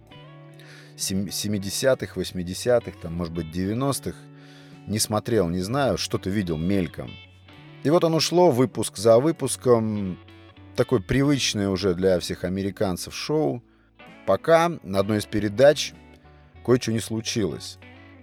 70-х, 1.00 2.20
80-х, 2.20 2.92
там, 3.02 3.14
может 3.16 3.34
быть, 3.34 3.48
90-х 3.48 4.16
не 4.88 5.00
смотрел, 5.00 5.50
не 5.50 5.62
знаю, 5.62 5.98
что-то 5.98 6.30
видел 6.30 6.58
мельком. 6.58 7.12
И 7.84 7.90
вот 7.90 8.04
оно 8.04 8.20
шло 8.20 8.52
выпуск 8.52 8.98
за 8.98 9.20
выпуском. 9.20 10.18
такое 10.76 11.00
привычное 11.00 11.70
уже 11.70 11.94
для 11.94 12.20
всех 12.20 12.44
американцев 12.44 13.14
шоу, 13.14 13.64
пока 14.26 14.72
на 14.84 15.00
одной 15.00 15.20
из 15.20 15.26
передач 15.26 15.94
кое-что 16.66 16.92
не 16.92 17.00
случилось. 17.00 17.78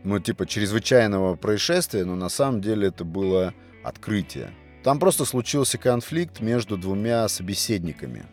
Ну, 0.05 0.21
типа 0.21 0.47
чрезвычайного 0.47 1.37
происшествия, 1.37 2.05
но 2.05 2.15
на 2.15 2.29
самом 2.29 2.61
деле 2.61 2.89
это 2.89 3.05
было 3.05 3.55
открытие. 3.83 4.51
Там 4.85 5.01
просто 5.01 5.25
случился 5.25 5.79
конфликт 5.79 6.41
между 6.41 6.77
двумя 6.77 7.27
собеседниками. 7.29 8.27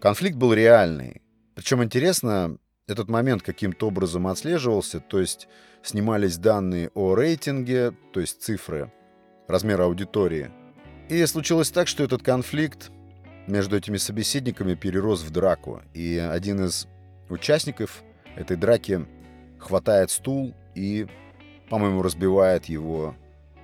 Конфликт 0.00 0.36
был 0.36 0.54
реальный. 0.54 1.20
Причем 1.54 1.84
интересно, 1.84 2.56
этот 2.90 3.08
момент 3.08 3.42
каким-то 3.42 3.88
образом 3.88 4.26
отслеживался, 4.26 5.00
то 5.00 5.20
есть 5.20 5.48
снимались 5.82 6.38
данные 6.38 6.90
о 6.94 7.14
рейтинге, 7.14 7.92
то 8.12 8.20
есть 8.20 8.42
цифры, 8.42 8.92
размера 9.48 9.84
аудитории. 9.84 10.50
И 11.08 11.24
случилось 11.26 11.70
так, 11.70 11.88
что 11.88 12.04
этот 12.04 12.22
конфликт 12.22 12.90
между 13.46 13.76
этими 13.76 13.96
собеседниками 13.96 14.74
перерос 14.74 15.22
в 15.22 15.30
драку. 15.30 15.82
И 15.94 16.16
один 16.16 16.64
из 16.64 16.86
участников 17.28 18.02
этой 18.36 18.56
драки 18.56 19.06
хватает 19.58 20.10
стул 20.10 20.54
и, 20.74 21.06
по-моему, 21.68 22.02
разбивает 22.02 22.66
его 22.66 23.14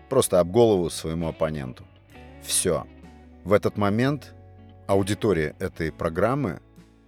просто 0.08 0.40
об 0.40 0.50
голову 0.50 0.90
своему 0.90 1.28
оппоненту. 1.28 1.84
Все. 2.42 2.86
В 3.44 3.52
этот 3.52 3.76
момент 3.76 4.34
аудитория 4.86 5.54
этой 5.58 5.92
программы 5.92 6.60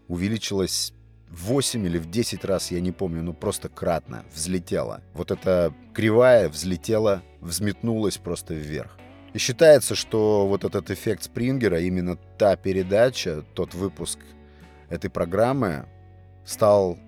увеличилась 0.08 0.92
8 1.30 1.86
или 1.86 1.98
в 1.98 2.10
10 2.10 2.44
раз, 2.44 2.70
я 2.70 2.80
не 2.80 2.92
помню, 2.92 3.22
ну 3.22 3.32
просто 3.32 3.68
кратно 3.68 4.24
взлетела. 4.34 5.02
Вот 5.14 5.30
эта 5.30 5.72
кривая 5.92 6.48
взлетела, 6.48 7.22
взметнулась 7.40 8.18
просто 8.18 8.54
вверх. 8.54 8.98
И 9.34 9.38
считается, 9.38 9.94
что 9.94 10.46
вот 10.46 10.64
этот 10.64 10.90
эффект 10.90 11.24
Спрингера, 11.24 11.80
именно 11.80 12.16
та 12.38 12.56
передача, 12.56 13.44
тот 13.54 13.74
выпуск 13.74 14.18
этой 14.88 15.10
программы 15.10 15.86
стал 16.44 16.98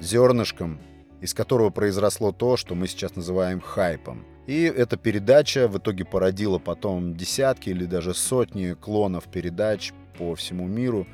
зернышком, 0.00 0.80
из 1.20 1.34
которого 1.34 1.70
произросло 1.70 2.32
то, 2.32 2.56
что 2.56 2.74
мы 2.74 2.86
сейчас 2.86 3.16
называем 3.16 3.60
хайпом. 3.60 4.24
И 4.46 4.62
эта 4.62 4.96
передача 4.96 5.68
в 5.68 5.78
итоге 5.78 6.04
породила 6.04 6.58
потом 6.58 7.16
десятки 7.16 7.70
или 7.70 7.86
даже 7.86 8.14
сотни 8.14 8.74
клонов 8.74 9.24
передач 9.24 9.92
по 10.18 10.34
всему 10.34 10.66
миру. 10.66 11.06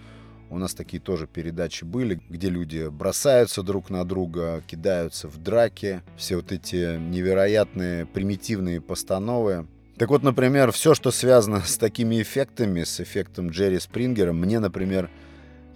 У 0.51 0.59
нас 0.59 0.75
такие 0.75 1.01
тоже 1.01 1.29
передачи 1.29 1.85
были, 1.85 2.21
где 2.29 2.51
люди 2.51 2.89
бросаются 2.89 3.63
друг 3.63 3.89
на 3.89 4.05
друга, 4.05 4.65
кидаются 4.67 5.29
в 5.29 5.39
драки. 5.39 6.03
Все 6.17 6.35
вот 6.35 6.51
эти 6.51 6.99
невероятные 6.99 8.05
примитивные 8.05 8.81
постановы. 8.81 9.69
Так 9.97 10.11
вот, 10.11 10.25
например, 10.25 10.73
все, 10.73 10.95
что 10.95 11.13
связано 11.13 11.61
с 11.61 11.77
такими 11.77 12.21
эффектами, 12.21 12.83
с 12.83 13.01
эффектом 13.01 13.51
Джерри 13.51 13.79
Спрингера, 13.79 14.33
мне, 14.33 14.59
например, 14.59 15.09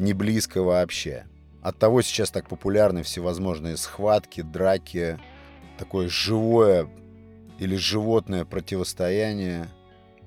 не 0.00 0.12
близко 0.12 0.60
вообще. 0.60 1.24
Оттого 1.62 2.02
сейчас 2.02 2.32
так 2.32 2.48
популярны 2.48 3.04
всевозможные 3.04 3.76
схватки, 3.76 4.42
драки, 4.42 5.20
такое 5.78 6.08
живое 6.08 6.88
или 7.60 7.76
животное 7.76 8.44
противостояние, 8.44 9.68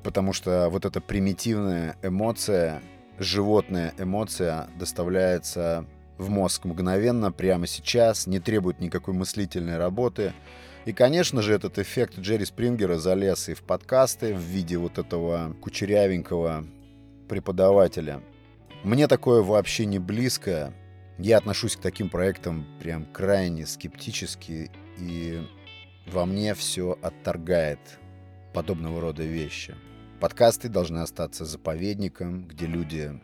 потому 0.04 0.32
что 0.32 0.70
вот 0.70 0.86
эта 0.86 1.02
примитивная 1.02 1.98
эмоция, 2.02 2.82
животная 3.18 3.94
эмоция 3.98 4.68
доставляется 4.78 5.86
в 6.18 6.30
мозг 6.30 6.66
мгновенно, 6.66 7.32
прямо 7.32 7.68
сейчас, 7.68 8.28
не 8.28 8.40
требует 8.40 8.80
никакой 8.80 9.14
мыслительной 9.14 9.78
работы. 9.78 10.34
И, 10.86 10.94
конечно 10.94 11.42
же, 11.42 11.54
этот 11.54 11.80
эффект 11.80 12.18
Джерри 12.18 12.46
Спрингера 12.46 12.98
залез 12.98 13.50
и 13.50 13.54
в 13.54 13.62
подкасты 13.62 14.34
в 14.34 14.40
виде 14.40 14.78
вот 14.78 14.98
этого 14.98 15.56
кучерявенького 15.62 16.66
преподавателя. 17.28 18.22
Мне 18.84 19.08
такое 19.08 19.42
вообще 19.42 19.86
не 19.86 20.00
близко. 20.00 20.74
Я 21.18 21.38
отношусь 21.38 21.76
к 21.76 21.82
таким 21.82 22.10
проектам 22.10 22.66
прям 22.80 23.06
крайне 23.06 23.66
скептически, 23.66 24.72
и 24.98 25.42
во 26.06 26.26
мне 26.26 26.54
все 26.54 26.98
отторгает 27.02 27.80
подобного 28.54 29.02
рода 29.02 29.24
вещи. 29.24 29.76
Подкасты 30.20 30.68
должны 30.68 30.98
остаться 31.00 31.46
заповедником, 31.46 32.48
где 32.48 32.66
люди, 32.66 33.22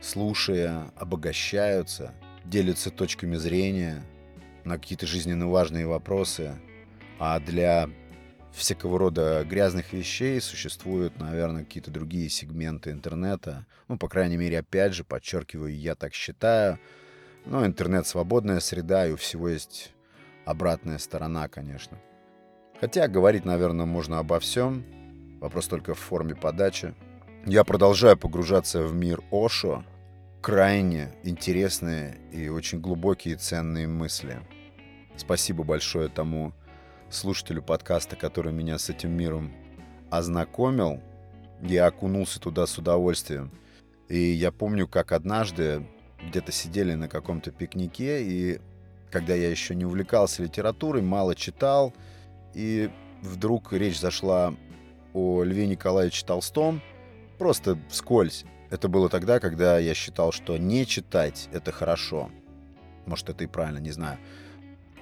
слушая, 0.00 0.92
обогащаются, 0.94 2.14
делятся 2.44 2.92
точками 2.92 3.34
зрения 3.34 4.04
на 4.64 4.78
какие-то 4.78 5.08
жизненно 5.08 5.48
важные 5.48 5.88
вопросы. 5.88 6.54
А 7.18 7.40
для 7.40 7.90
всякого 8.52 8.96
рода 8.96 9.44
грязных 9.44 9.92
вещей 9.92 10.40
существуют, 10.40 11.18
наверное, 11.18 11.64
какие-то 11.64 11.90
другие 11.90 12.28
сегменты 12.28 12.92
интернета. 12.92 13.66
Ну, 13.88 13.98
по 13.98 14.08
крайней 14.08 14.36
мере, 14.36 14.60
опять 14.60 14.94
же, 14.94 15.02
подчеркиваю, 15.02 15.76
я 15.76 15.96
так 15.96 16.14
считаю. 16.14 16.78
Но 17.44 17.66
интернет— 17.66 18.06
свободная 18.08 18.60
среда, 18.60 19.04
и 19.08 19.12
у 19.12 19.16
всего 19.16 19.48
есть 19.48 19.92
обратная 20.44 20.98
сторона, 20.98 21.48
конечно. 21.48 21.98
Хотя 22.80 23.08
говорить, 23.08 23.44
наверное, 23.44 23.86
можно 23.86 24.20
обо 24.20 24.38
всем. 24.38 24.99
Вопрос 25.40 25.66
только 25.66 25.94
в 25.94 25.98
форме 25.98 26.34
подачи. 26.34 26.94
Я 27.46 27.64
продолжаю 27.64 28.16
погружаться 28.16 28.82
в 28.82 28.94
мир 28.94 29.22
Ошо. 29.30 29.84
Крайне 30.40 31.12
интересные 31.22 32.18
и 32.32 32.48
очень 32.48 32.80
глубокие 32.80 33.36
ценные 33.36 33.86
мысли. 33.86 34.40
Спасибо 35.16 35.64
большое 35.64 36.08
тому 36.08 36.52
слушателю 37.10 37.62
подкаста, 37.62 38.16
который 38.16 38.52
меня 38.52 38.78
с 38.78 38.90
этим 38.90 39.12
миром 39.12 39.52
ознакомил. 40.10 41.02
Я 41.62 41.86
окунулся 41.86 42.40
туда 42.40 42.66
с 42.66 42.78
удовольствием. 42.78 43.50
И 44.08 44.18
я 44.18 44.52
помню, 44.52 44.86
как 44.86 45.12
однажды 45.12 45.86
где-то 46.22 46.52
сидели 46.52 46.94
на 46.94 47.08
каком-то 47.08 47.50
пикнике, 47.50 48.22
и 48.22 48.60
когда 49.10 49.34
я 49.34 49.50
еще 49.50 49.74
не 49.74 49.84
увлекался 49.84 50.42
литературой, 50.42 51.02
мало 51.02 51.34
читал– 51.34 51.94
и 52.54 52.90
вдруг 53.22 53.72
речь 53.72 53.98
зашла 53.98 54.54
о 55.14 55.42
Льве 55.42 55.66
Николаевиче 55.66 56.24
Толстом, 56.26 56.80
просто 57.38 57.78
вскользь. 57.88 58.44
Это 58.70 58.88
было 58.88 59.08
тогда, 59.08 59.40
когда 59.40 59.78
я 59.78 59.94
считал, 59.94 60.32
что 60.32 60.56
не 60.56 60.86
читать— 60.86 61.48
это 61.52 61.72
хорошо. 61.72 62.30
Может, 63.06 63.30
это 63.30 63.44
и 63.44 63.46
правильно, 63.46 63.78
не 63.78 63.90
знаю. 63.90 64.18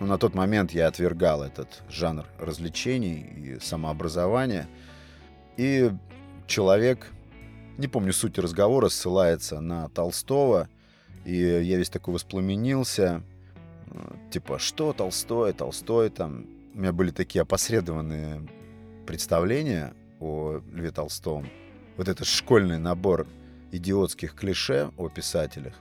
Но 0.01 0.07
на 0.07 0.18
тот 0.18 0.35
момент 0.35 0.71
я 0.71 0.87
отвергал 0.87 1.42
этот 1.42 1.83
жанр 1.90 2.27
развлечений 2.38 3.21
и 3.37 3.61
самообразования. 3.61 4.68
И 5.57 5.90
человек, 6.47 7.11
не 7.77 7.88
помню 7.88 8.12
суть 8.12 8.38
разговора, 8.38 8.88
ссылается 8.88 9.61
на 9.61 9.88
Толстого, 9.88 10.68
и 11.25 11.37
я 11.37 11.77
весь 11.77 11.90
такой 11.90 12.14
воспламенился. 12.14 13.23
Типа, 14.31 14.59
что 14.59 14.92
Толстой, 14.92 15.53
Толстой 15.53 16.11
там, 16.11 16.47
у 16.75 16.79
меня 16.79 16.92
были 16.92 17.11
такие 17.11 17.42
опосредованные 17.42 18.47
представления 19.07 19.94
о 20.20 20.61
Льве 20.72 20.90
Толстом. 20.90 21.48
Вот 21.96 22.09
этот 22.09 22.26
школьный 22.26 22.78
набор 22.78 23.26
идиотских 23.72 24.35
клише 24.35 24.90
о 24.96 25.09
писателях. 25.09 25.74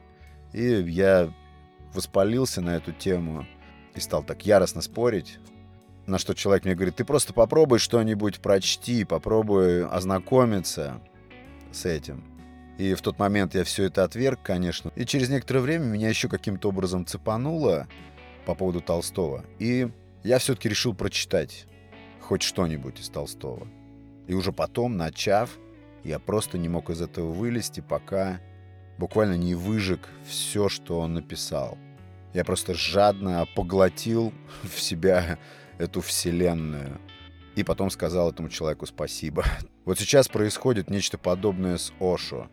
И 0.54 0.64
я 0.64 1.34
воспалился 1.94 2.62
на 2.62 2.76
эту 2.76 2.92
тему 2.92 3.46
и 3.96 4.00
стал 4.00 4.24
так 4.24 4.46
яростно 4.46 4.82
спорить. 4.82 5.40
На 6.06 6.18
что 6.18 6.34
человек 6.34 6.66
мне 6.66 6.76
говорит, 6.76 6.96
ты 6.96 7.06
просто 7.06 7.34
попробуй 7.34 7.80
что-нибудь 7.80 8.40
прочти, 8.40 9.04
попробуй 9.04 9.86
ознакомиться 9.86 11.02
с 11.72 11.86
этим. 11.86 12.24
И 12.78 12.94
в 12.94 13.02
тот 13.02 13.20
момент 13.20 13.56
я 13.56 13.64
все 13.64 13.86
это 13.86 14.04
отверг, 14.04 14.40
конечно. 14.44 14.92
И 14.96 15.06
через 15.06 15.30
некоторое 15.30 15.62
время 15.62 15.86
меня 15.86 16.10
еще 16.10 16.30
каким-то 16.30 16.70
образом 16.70 17.06
цепануло 17.06 17.88
по 18.46 18.56
поводу 18.56 18.82
Толстого. 18.82 19.44
И 19.60 19.90
я 20.24 20.40
все-таки 20.40 20.70
решил 20.70 20.94
прочитать 20.94 21.66
хоть 22.22 22.44
что-нибудь 22.44 23.00
из 23.00 23.10
Толстого. 23.10 23.68
И 24.28 24.34
уже 24.34 24.52
потом, 24.52 24.98
начав, 24.98 25.58
я 26.04 26.20
просто 26.20 26.58
не 26.58 26.70
мог 26.70 26.90
из 26.90 27.02
этого 27.02 27.32
вылезти, 27.32 27.82
пока 27.82 28.40
буквально 28.98 29.36
не 29.36 29.56
выжег 29.56 30.08
все, 30.28 30.70
что 30.70 31.00
он 31.00 31.14
написал. 31.14 31.78
Я 32.34 32.44
просто 32.44 32.74
жадно 32.74 33.48
поглотил 33.56 34.34
в 34.64 34.80
себя 34.80 35.40
эту 35.78 36.02
вселенную. 36.02 37.00
И 37.56 37.64
потом 37.64 37.90
сказал 37.90 38.30
этому 38.32 38.50
человеку 38.50 38.86
спасибо. 38.86 39.44
Вот 39.86 39.98
сейчас 39.98 40.28
происходит 40.28 40.90
нечто 40.90 41.18
подобное 41.18 41.78
с 41.78 41.94
Ошо. 42.02 42.50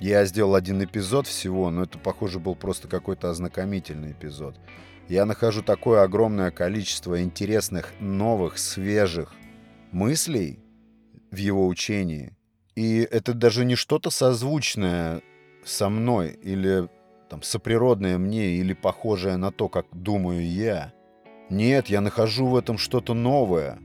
Я 0.00 0.24
сделал 0.24 0.54
один 0.54 0.82
эпизод 0.82 1.26
всего, 1.26 1.70
но 1.70 1.82
это, 1.82 1.98
похоже, 1.98 2.38
был 2.38 2.54
просто 2.54 2.88
какой-то 2.88 3.28
ознакомительный 3.28 4.12
эпизод 4.12 4.56
я 5.10 5.26
нахожу 5.26 5.62
такое 5.62 6.02
огромное 6.04 6.52
количество 6.52 7.20
интересных, 7.20 7.92
новых, 7.98 8.58
свежих 8.58 9.32
мыслей 9.90 10.60
в 11.30 11.36
его 11.36 11.66
учении. 11.66 12.36
И 12.74 13.00
это 13.10 13.34
даже 13.34 13.64
не 13.64 13.74
что-то 13.74 14.10
созвучное 14.10 15.22
со 15.64 15.88
мной 15.88 16.38
или 16.42 16.88
там 17.28 17.42
соприродное 17.42 18.18
мне 18.18 18.56
или 18.56 18.72
похожее 18.72 19.36
на 19.36 19.52
то, 19.52 19.68
как 19.68 19.86
думаю 19.92 20.46
я. 20.46 20.92
Нет, 21.48 21.88
я 21.88 22.00
нахожу 22.00 22.46
в 22.46 22.56
этом 22.56 22.78
что-то 22.78 23.14
новое. 23.14 23.78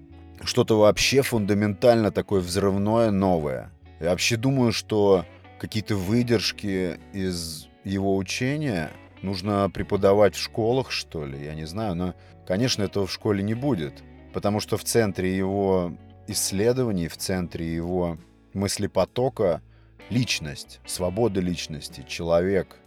Что-то 0.44 0.80
вообще 0.80 1.22
фундаментально 1.22 2.12
такое 2.12 2.42
взрывное 2.42 3.12
новое. 3.12 3.72
Я 4.00 4.10
вообще 4.10 4.38
думаю, 4.38 4.72
что 4.72 5.26
какие-то 5.60 5.96
выдержки 5.96 7.00
из 7.14 7.68
его 7.84 8.18
учения 8.18 8.92
нужно 9.22 9.70
преподавать 9.70 10.36
в 10.36 10.42
школах, 10.42 10.92
что 10.92 11.26
ли, 11.26 11.44
я 11.44 11.56
не 11.56 11.66
знаю, 11.66 11.96
но, 11.96 12.14
конечно, 12.46 12.84
этого 12.84 13.08
в 13.08 13.12
школе 13.12 13.44
не 13.44 13.54
будет, 13.54 14.04
потому 14.34 14.60
что 14.60 14.78
в 14.78 14.84
центре 14.84 15.36
его 15.36 15.94
исследований, 16.28 17.08
в 17.08 17.18
центре 17.18 17.74
его 17.74 18.18
мыслепотока 18.54 19.62
личность, 20.10 20.80
свобода 20.86 21.40
личности, 21.42 22.06
человек, 22.08 22.78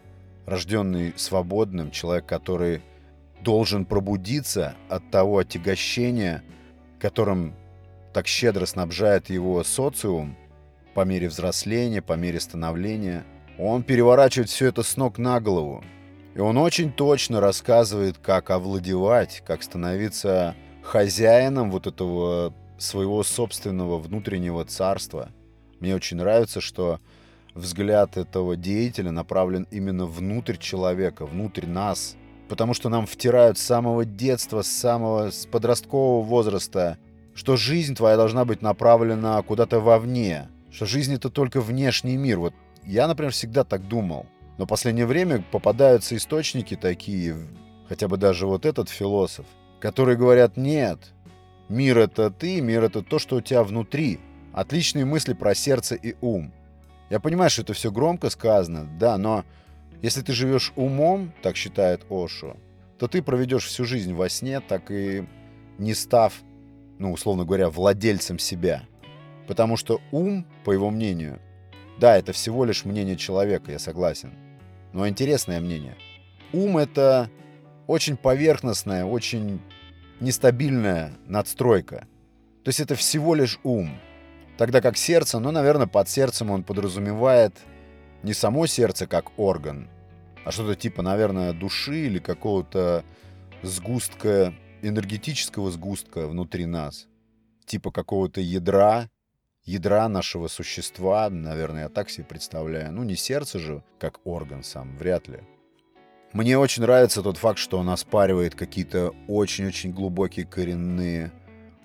рожденный 0.46 1.12
свободным, 1.16 1.90
человек, 1.90 2.27
который 2.27 2.83
должен 3.42 3.85
пробудиться 3.85 4.74
от 4.88 5.11
того 5.11 5.38
отягощения, 5.38 6.42
которым 6.98 7.55
так 8.12 8.27
щедро 8.27 8.66
снабжает 8.66 9.31
его 9.31 9.62
социум 9.62 10.37
по 10.94 11.05
мере 11.05 11.29
взросления, 11.29 12.03
по 12.03 12.14
мере 12.14 12.40
становления. 12.40 13.24
Он 13.59 13.83
переворачивает 13.83 14.48
все 14.48 14.66
это 14.66 14.83
с 14.83 14.96
ног 14.96 15.18
на 15.18 15.40
голову. 15.40 15.85
И 16.35 16.40
он 16.40 16.57
очень 16.57 16.92
точно 16.92 17.40
рассказывает, 17.40 18.18
как 18.18 18.51
овладевать, 18.51 19.42
как 19.46 19.62
становиться 19.62 20.55
хозяином 20.83 21.70
вот 21.70 21.87
этого 21.87 22.55
своего 22.78 23.22
собственного 23.22 23.98
внутреннего 23.98 24.64
царства. 24.64 25.30
Мне 25.80 25.94
очень 25.94 26.16
нравится, 26.16 26.60
что 26.60 27.00
взгляд 27.54 28.16
этого 28.16 28.56
деятеля 28.56 29.10
направлен 29.10 29.66
именно 29.70 30.06
внутрь 30.06 30.56
человека, 30.56 31.26
внутрь 31.26 31.66
нас. 31.66 32.16
Потому 32.48 32.72
что 32.72 32.88
нам 32.88 33.06
втирают 33.06 33.58
с 33.58 33.62
самого 33.62 34.04
детства, 34.04 34.62
с 34.62 34.68
самого 34.68 35.30
с 35.30 35.46
подросткового 35.46 36.22
возраста, 36.22 36.96
что 37.34 37.56
жизнь 37.56 37.94
твоя 37.94 38.16
должна 38.16 38.44
быть 38.44 38.62
направлена 38.62 39.42
куда-то 39.42 39.80
вовне, 39.80 40.48
что 40.70 40.86
жизнь 40.86 41.14
это 41.14 41.28
только 41.28 41.60
внешний 41.60 42.16
мир. 42.16 42.38
Вот 42.38 42.54
я, 42.84 43.06
например, 43.06 43.32
всегда 43.32 43.64
так 43.64 43.86
думал. 43.86 44.26
Но 44.56 44.64
в 44.64 44.68
последнее 44.68 45.06
время 45.06 45.44
попадаются 45.52 46.16
источники 46.16 46.74
такие, 46.74 47.36
хотя 47.88 48.08
бы 48.08 48.16
даже 48.16 48.46
вот 48.46 48.66
этот 48.66 48.88
философ, 48.88 49.46
которые 49.78 50.16
говорят, 50.16 50.56
нет, 50.56 51.12
мир 51.68 51.98
это 51.98 52.31
ты, 52.31 52.61
мир 52.61 52.85
это 52.85 53.02
то, 53.02 53.18
что 53.18 53.37
у 53.37 53.40
тебя 53.40 53.62
внутри. 53.62 54.20
Отличные 54.52 55.04
мысли 55.04 55.35
про 55.35 55.54
сердце 55.54 55.94
и 55.94 56.16
ум. 56.20 56.52
Я 57.11 57.20
понимаю, 57.20 57.50
что 57.50 57.62
это 57.62 57.72
все 57.72 57.90
громко 57.90 58.31
сказано, 58.31 58.88
да, 58.98 59.16
но 59.16 59.44
если 60.02 60.20
ты 60.20 60.33
живешь 60.33 60.72
умом, 60.76 61.33
так 61.42 61.57
считает 61.57 62.04
Ошо, 62.11 62.57
то 62.98 63.09
ты 63.09 63.22
проведешь 63.22 63.64
всю 63.66 63.85
жизнь 63.85 64.12
во 64.14 64.28
сне, 64.28 64.61
так 64.61 64.90
и 64.90 65.26
не 65.78 65.94
став, 65.94 66.35
ну, 66.98 67.12
условно 67.12 67.44
говоря, 67.44 67.70
владельцем 67.70 68.38
себя. 68.38 68.83
Потому 69.46 69.76
что 69.76 70.00
ум, 70.12 70.46
по 70.64 70.72
его 70.72 70.90
мнению, 70.90 71.40
да, 71.98 72.16
это 72.16 72.33
всего 72.33 72.64
лишь 72.64 72.85
мнение 72.85 73.16
человека, 73.16 73.72
я 73.72 73.78
согласен. 73.78 74.33
Но 74.92 75.09
интересное 75.09 75.61
мнение. 75.61 75.96
Ум— 76.52 76.78
это 76.78 77.31
очень 77.87 78.16
поверхностная, 78.16 79.04
очень 79.04 79.61
нестабильная 80.20 81.12
надстройка. 81.26 82.07
То 82.64 82.68
есть 82.68 82.81
это 82.81 82.94
всего 82.94 83.35
лишь 83.35 83.59
ум. 83.62 83.98
Тогда 84.57 84.81
как 84.81 84.96
сердце, 84.96 85.38
ну, 85.38 85.50
наверное, 85.50 85.87
под 85.87 86.09
сердцем 86.09 86.50
он 86.50 86.64
подразумевает 86.64 87.54
не 88.22 88.35
само 88.35 88.66
сердце 88.66 89.07
как 89.07 89.38
орган, 89.38 89.88
а 90.44 90.50
что-то 90.50 90.74
типа, 90.74 91.02
наверное, 91.02 91.52
души 91.52 92.07
или 92.07 92.18
какого-то 92.18 93.04
сгустка, 93.62 94.54
энергетического 94.83 95.70
сгустка 95.70 96.26
внутри 96.26 96.66
нас. 96.66 97.07
Типа 97.66 97.90
какого-то 97.90 98.40
ядра, 98.40 99.11
ядра 99.64 100.09
нашего 100.09 100.48
существа, 100.48 101.28
наверное, 101.31 101.85
я 101.85 101.88
так 101.88 102.11
себе 102.11 102.24
представляю. 102.24 102.92
Ну, 102.92 103.04
не 103.04 103.14
сердце 103.14 103.59
же, 103.59 103.85
как 104.00 104.20
орган 104.24 104.64
сам, 104.64 104.96
вряд 104.96 105.28
ли. 105.28 105.40
Мне 106.32 106.58
очень 106.58 106.82
нравится 106.82 107.22
тот 107.22 107.38
факт, 107.38 107.58
что 107.58 107.78
он 107.78 107.88
оспаривает 107.88 108.54
какие-то 108.54 109.14
очень-очень 109.28 109.92
глубокие 109.92 110.44
коренные 110.44 111.32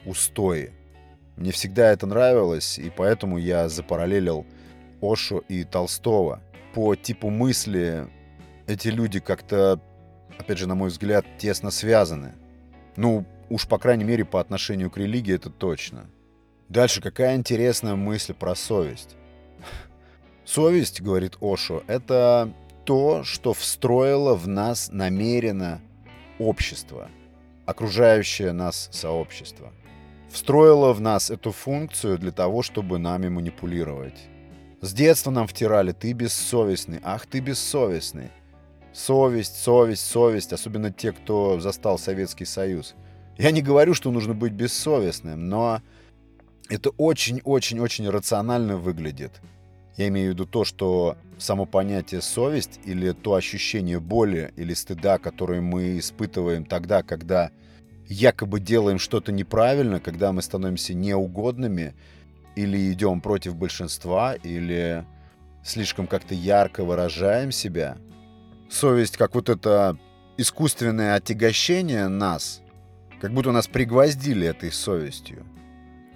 устои. 0.06 0.74
Мне 1.38 1.52
всегда 1.52 1.92
это 1.92 2.06
нравилось, 2.06 2.78
и 2.78 2.90
поэтому 2.90 3.38
я 3.38 3.70
запараллелил 3.70 4.46
Ошу 5.02 5.40
и 5.48 5.64
Толстого. 5.64 6.42
По 6.74 6.96
типу 6.96 7.30
мысли 7.30 8.08
эти 8.68 8.90
люди 8.90 9.20
как-то, 9.20 9.80
опять 10.38 10.58
же, 10.58 10.68
на 10.68 10.76
мой 10.76 10.90
взгляд, 10.90 11.26
тесно 11.38 11.72
связаны. 11.72 12.34
Ну, 12.98 13.26
уж 13.50 13.68
по 13.68 13.78
крайней 13.78 14.04
мере 14.04 14.26
по 14.26 14.42
отношению 14.42 14.92
к 14.92 14.98
религии 14.98 15.36
это 15.36 15.50
точно. 15.50 16.10
Дальше 16.68 17.02
какая 17.02 17.36
интересная 17.36 17.96
мысль 17.96 18.34
про 18.34 18.56
совесть. 18.56 19.16
Совесть, 20.46 21.02
говорит 21.02 21.38
Ошо, 21.40 21.84
это 21.88 22.54
то, 22.86 23.24
что 23.24 23.54
встроило 23.54 24.36
в 24.36 24.48
нас 24.48 24.90
намеренно 24.92 25.82
общество, 26.40 27.10
окружающее 27.66 28.52
нас 28.52 28.90
сообщество. 28.92 29.72
Встроило 30.30 30.94
в 30.94 31.02
нас 31.02 31.30
эту 31.30 31.52
функцию 31.52 32.18
для 32.18 32.32
того, 32.32 32.64
чтобы 32.64 32.98
нами 32.98 33.30
манипулировать. 33.30 34.20
С 34.82 34.94
детства 34.94 35.32
нам 35.32 35.48
втирали 35.48 35.92
«ты 35.92 36.12
бессовестный», 36.14 37.00
«ах, 37.04 37.26
ты 37.26 37.40
бессовестный». 37.40 38.32
Совесть, 38.92 39.56
совесть, 39.56 40.06
совесть, 40.06 40.54
особенно 40.54 40.92
те, 40.92 41.14
кто 41.14 41.60
застал 41.60 41.98
Советский 41.98 42.46
Союз. 42.46 42.96
Я 43.38 43.52
не 43.52 43.62
говорю, 43.62 43.94
что 43.94 44.12
нужно 44.12 44.34
быть 44.34 44.54
бессовестным, 44.54 45.50
но 45.50 45.82
это 46.70 46.92
очень-очень-очень 46.92 48.10
рационально 48.10 48.78
выглядит. 48.78 49.42
Я 49.98 50.08
имею 50.08 50.32
в 50.32 50.34
виду 50.34 50.46
то, 50.46 50.64
что 50.64 51.18
само 51.44 51.66
понятие 51.66 52.22
совесть 52.22 52.80
или 52.86 53.12
то 53.12 53.36
ощущение 53.36 54.00
боли 54.00 54.54
или 54.56 54.74
стыда, 54.74 55.18
которое 55.18 55.62
мы 55.62 56.00
испытываем 56.00 56.66
тогда, 56.66 57.04
когда 57.04 57.52
якобы 58.08 58.60
делаем 58.60 59.00
что-то 59.00 59.32
неправильно, 59.32 60.00
когда 60.00 60.32
мы 60.32 60.42
становимся 60.42 60.94
неугодными– 60.94 61.94
или 62.56 62.92
идем 62.92 63.22
против 63.22 63.56
большинства, 63.56 64.34
или 64.36 65.06
слишком 65.64 66.08
как-то 66.08 66.34
ярко 66.36 66.84
выражаем 66.84 67.52
себя. 67.52 67.98
Совесть 68.70 69.18
как 69.18 69.36
вот 69.36 69.50
это 69.50 69.98
искусственное 70.38 71.16
отягощение 71.16 72.08
нас, 72.08 72.62
как 73.22 73.34
будто 73.34 73.52
нас 73.52 73.68
пригвоздили 73.68 74.48
этой 74.48 74.72
совестью. 74.72 75.46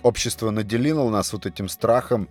Общество 0.04 0.52
наделило 0.52 1.10
нас 1.10 1.34
вот 1.34 1.46
этим 1.46 1.70
страхом 1.70 2.30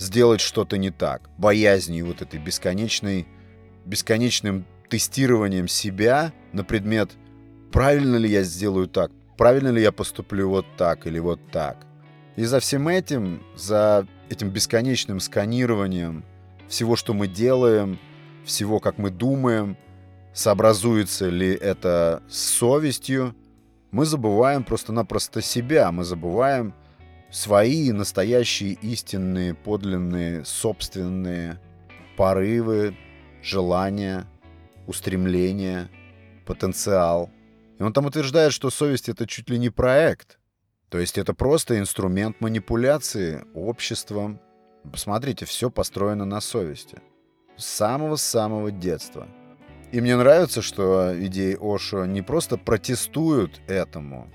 сделать 0.00 0.40
что-то 0.40 0.78
не 0.78 0.90
так, 0.90 1.28
боязнью 1.36 2.06
вот 2.06 2.22
этой 2.22 2.40
бесконечной, 2.40 3.28
бесконечным 3.84 4.64
тестированием 4.88 5.68
себя 5.68 6.32
на 6.52 6.64
предмет, 6.64 7.12
правильно 7.70 8.16
ли 8.16 8.28
я 8.28 8.42
сделаю 8.42 8.88
так, 8.88 9.12
правильно 9.36 9.68
ли 9.68 9.82
я 9.82 9.92
поступлю 9.92 10.48
вот 10.48 10.66
так 10.76 11.06
или 11.06 11.18
вот 11.18 11.38
так. 11.52 11.86
И 12.36 12.44
за 12.44 12.60
всем 12.60 12.88
этим, 12.88 13.42
за 13.54 14.06
этим 14.30 14.48
бесконечным 14.48 15.20
сканированием 15.20 16.24
всего, 16.66 16.96
что 16.96 17.12
мы 17.12 17.28
делаем, 17.28 17.98
всего, 18.44 18.80
как 18.80 18.96
мы 18.96 19.10
думаем, 19.10 19.76
сообразуется 20.32 21.28
ли 21.28 21.52
это 21.52 22.22
с 22.28 22.38
совестью, 22.38 23.34
мы 23.90 24.06
забываем 24.06 24.64
просто-напросто 24.64 25.42
себя, 25.42 25.92
мы 25.92 26.04
забываем 26.04 26.74
свои 27.30 27.92
настоящие, 27.92 28.72
истинные, 28.74 29.54
подлинные, 29.54 30.44
собственные 30.44 31.60
порывы, 32.16 32.96
желания, 33.42 34.26
устремления, 34.86 35.88
потенциал. 36.46 37.30
И 37.78 37.82
он 37.82 37.92
там 37.92 38.06
утверждает, 38.06 38.52
что 38.52 38.70
совесть— 38.70 39.08
это 39.10 39.26
чуть 39.26 39.48
ли 39.48 39.58
не 39.58 39.70
проект, 39.70 40.38
то 40.90 40.98
есть 40.98 41.18
это 41.18 41.34
просто 41.34 41.78
инструмент 41.78 42.40
манипуляции 42.40 43.44
обществом. 43.54 44.40
Посмотрите, 44.90 45.46
все 45.46 45.70
построено 45.70 46.24
на 46.24 46.40
совести. 46.40 46.98
С 47.56 47.64
самого-самого 47.64 48.72
детства. 48.72 49.28
И 49.92 50.00
мне 50.00 50.16
нравится, 50.16 50.62
что 50.62 51.14
идеи 51.26 51.56
Ошо 51.60 52.06
не 52.06 52.22
просто 52.22 52.56
протестуют 52.56 53.60
этому, 53.68 54.32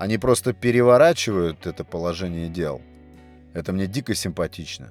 они 0.00 0.16
просто 0.16 0.54
переворачивают 0.54 1.66
это 1.66 1.84
положение 1.84 2.48
дел. 2.48 2.80
Это 3.52 3.74
мне 3.74 3.86
дико 3.86 4.14
симпатично. 4.14 4.88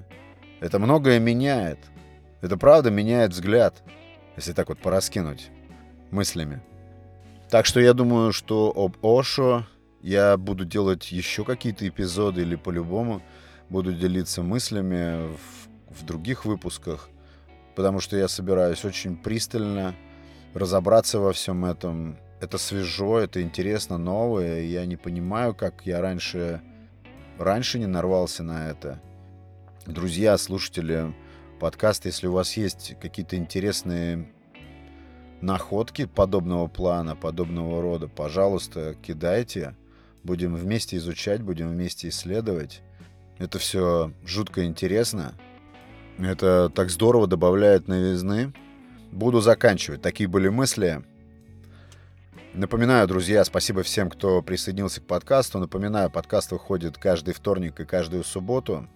Это 0.59 0.77
многое 0.77 1.17
меняет. 1.17 1.79
Это 2.41 2.57
правда 2.57 2.91
меняет 2.91 3.31
взгляд, 3.31 3.81
если 4.35 4.53
так 4.53 4.69
вот 4.69 4.77
пораскинуть 4.77 5.49
мыслями. 6.11 6.61
Так 7.49 7.65
что 7.65 7.79
я 7.79 7.93
думаю, 7.93 8.31
что 8.31 8.71
об 8.75 9.03
Ошо 9.03 9.65
я 10.03 10.37
буду 10.37 10.63
делать 10.63 11.11
еще 11.11 11.43
какие-то 11.43 11.87
эпизоды 11.87 12.43
или 12.43 12.55
по-любому 12.55 13.23
буду 13.67 13.93
делиться 13.93 14.43
мыслями 14.43 15.27
в, 15.33 16.01
в 16.01 16.05
других 16.05 16.45
выпусках, 16.45 17.09
потому 17.75 17.99
что 17.99 18.15
я 18.15 18.27
собираюсь 18.27 18.85
очень 18.85 19.17
пристально 19.17 19.95
разобраться 20.53 21.19
во 21.19 21.33
всем 21.33 21.65
этом. 21.65 22.19
Это 22.39 22.57
свежо, 22.57 23.19
это 23.19 23.41
интересно, 23.41 23.97
новое. 23.97 24.61
Я 24.61 24.85
не 24.85 24.95
понимаю, 24.95 25.53
как 25.53 25.81
я 25.85 25.99
раньше, 25.99 26.61
раньше 27.37 27.79
не 27.79 27.85
нарвался 27.85 28.43
на 28.43 28.69
это. 28.69 29.01
Друзья, 29.85 30.37
слушатели, 30.37 31.13
подкаст. 31.59 32.05
Если 32.05 32.27
у 32.27 32.31
вас 32.31 32.55
есть 32.55 32.95
какие-то 33.01 33.35
интересные 33.35 34.31
находки 35.41 36.05
подобного 36.05 36.67
плана, 36.67 37.17
подобного 37.17 37.81
рода, 37.81 38.07
пожалуйста, 38.07 38.95
кидайте. 39.01 39.75
Будем 40.23 40.55
вместе 40.55 40.95
изучать, 40.95 41.41
будем 41.41 41.69
вместе 41.69 42.07
исследовать. 42.07 42.81
Это 43.37 43.59
все 43.59 44.13
жутко 44.25 44.63
интересно. 44.63 45.33
Это 46.17 46.69
так 46.69 46.89
здорово 46.89 47.27
добавляет 47.27 47.89
новизны. 47.89 48.53
Буду 49.11 49.41
заканчивать. 49.41 50.01
Такие 50.01 50.29
были 50.29 50.47
мысли. 50.47 51.03
Напоминаю, 52.53 53.07
друзья, 53.07 53.45
спасибо 53.45 53.83
всем, 53.83 54.09
кто 54.09 54.41
присоединился 54.41 55.01
к 55.01 55.05
подкасту. 55.05 55.59
Напоминаю, 55.59 56.09
подкаст 56.09 56.51
выходит 56.51 56.97
каждый 56.97 57.35
вторник 57.35 57.79
и 57.79 57.85
каждую 57.85 58.23
субботу. 58.23 58.87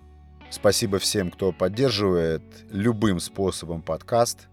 Спасибо 0.50 0.98
всем, 0.98 1.30
кто 1.30 1.52
поддерживает 1.52 2.42
любым 2.72 3.20
способом 3.20 3.84
подкаст. 3.84 4.48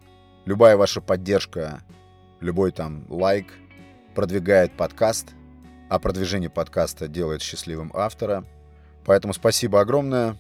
Любая 0.45 0.77
ваша 0.77 1.01
поддержка, 1.01 1.81
любой 2.41 2.73
там 2.73 3.07
лайк 3.09 3.47
продвигает 4.15 4.77
подкаст, 4.77 5.31
а 5.89 5.99
продвижение 5.99 6.51
подкаста 6.51 7.09
делает 7.09 7.41
счастливым 7.41 7.91
автора. 7.95 8.45
Поэтому 9.07 9.33
спасибо 9.33 9.81
огромное. 9.81 10.37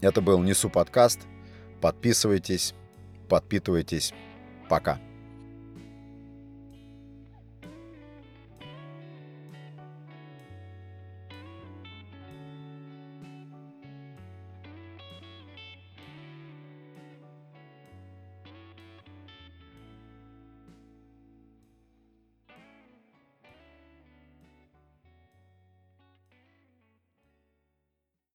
Это 0.00 0.20
был 0.20 0.42
Несу 0.42 0.68
подкаст. 0.68 1.20
Подписывайтесь, 1.80 2.74
подпитывайтесь. 3.28 4.12
Пока. 4.68 4.98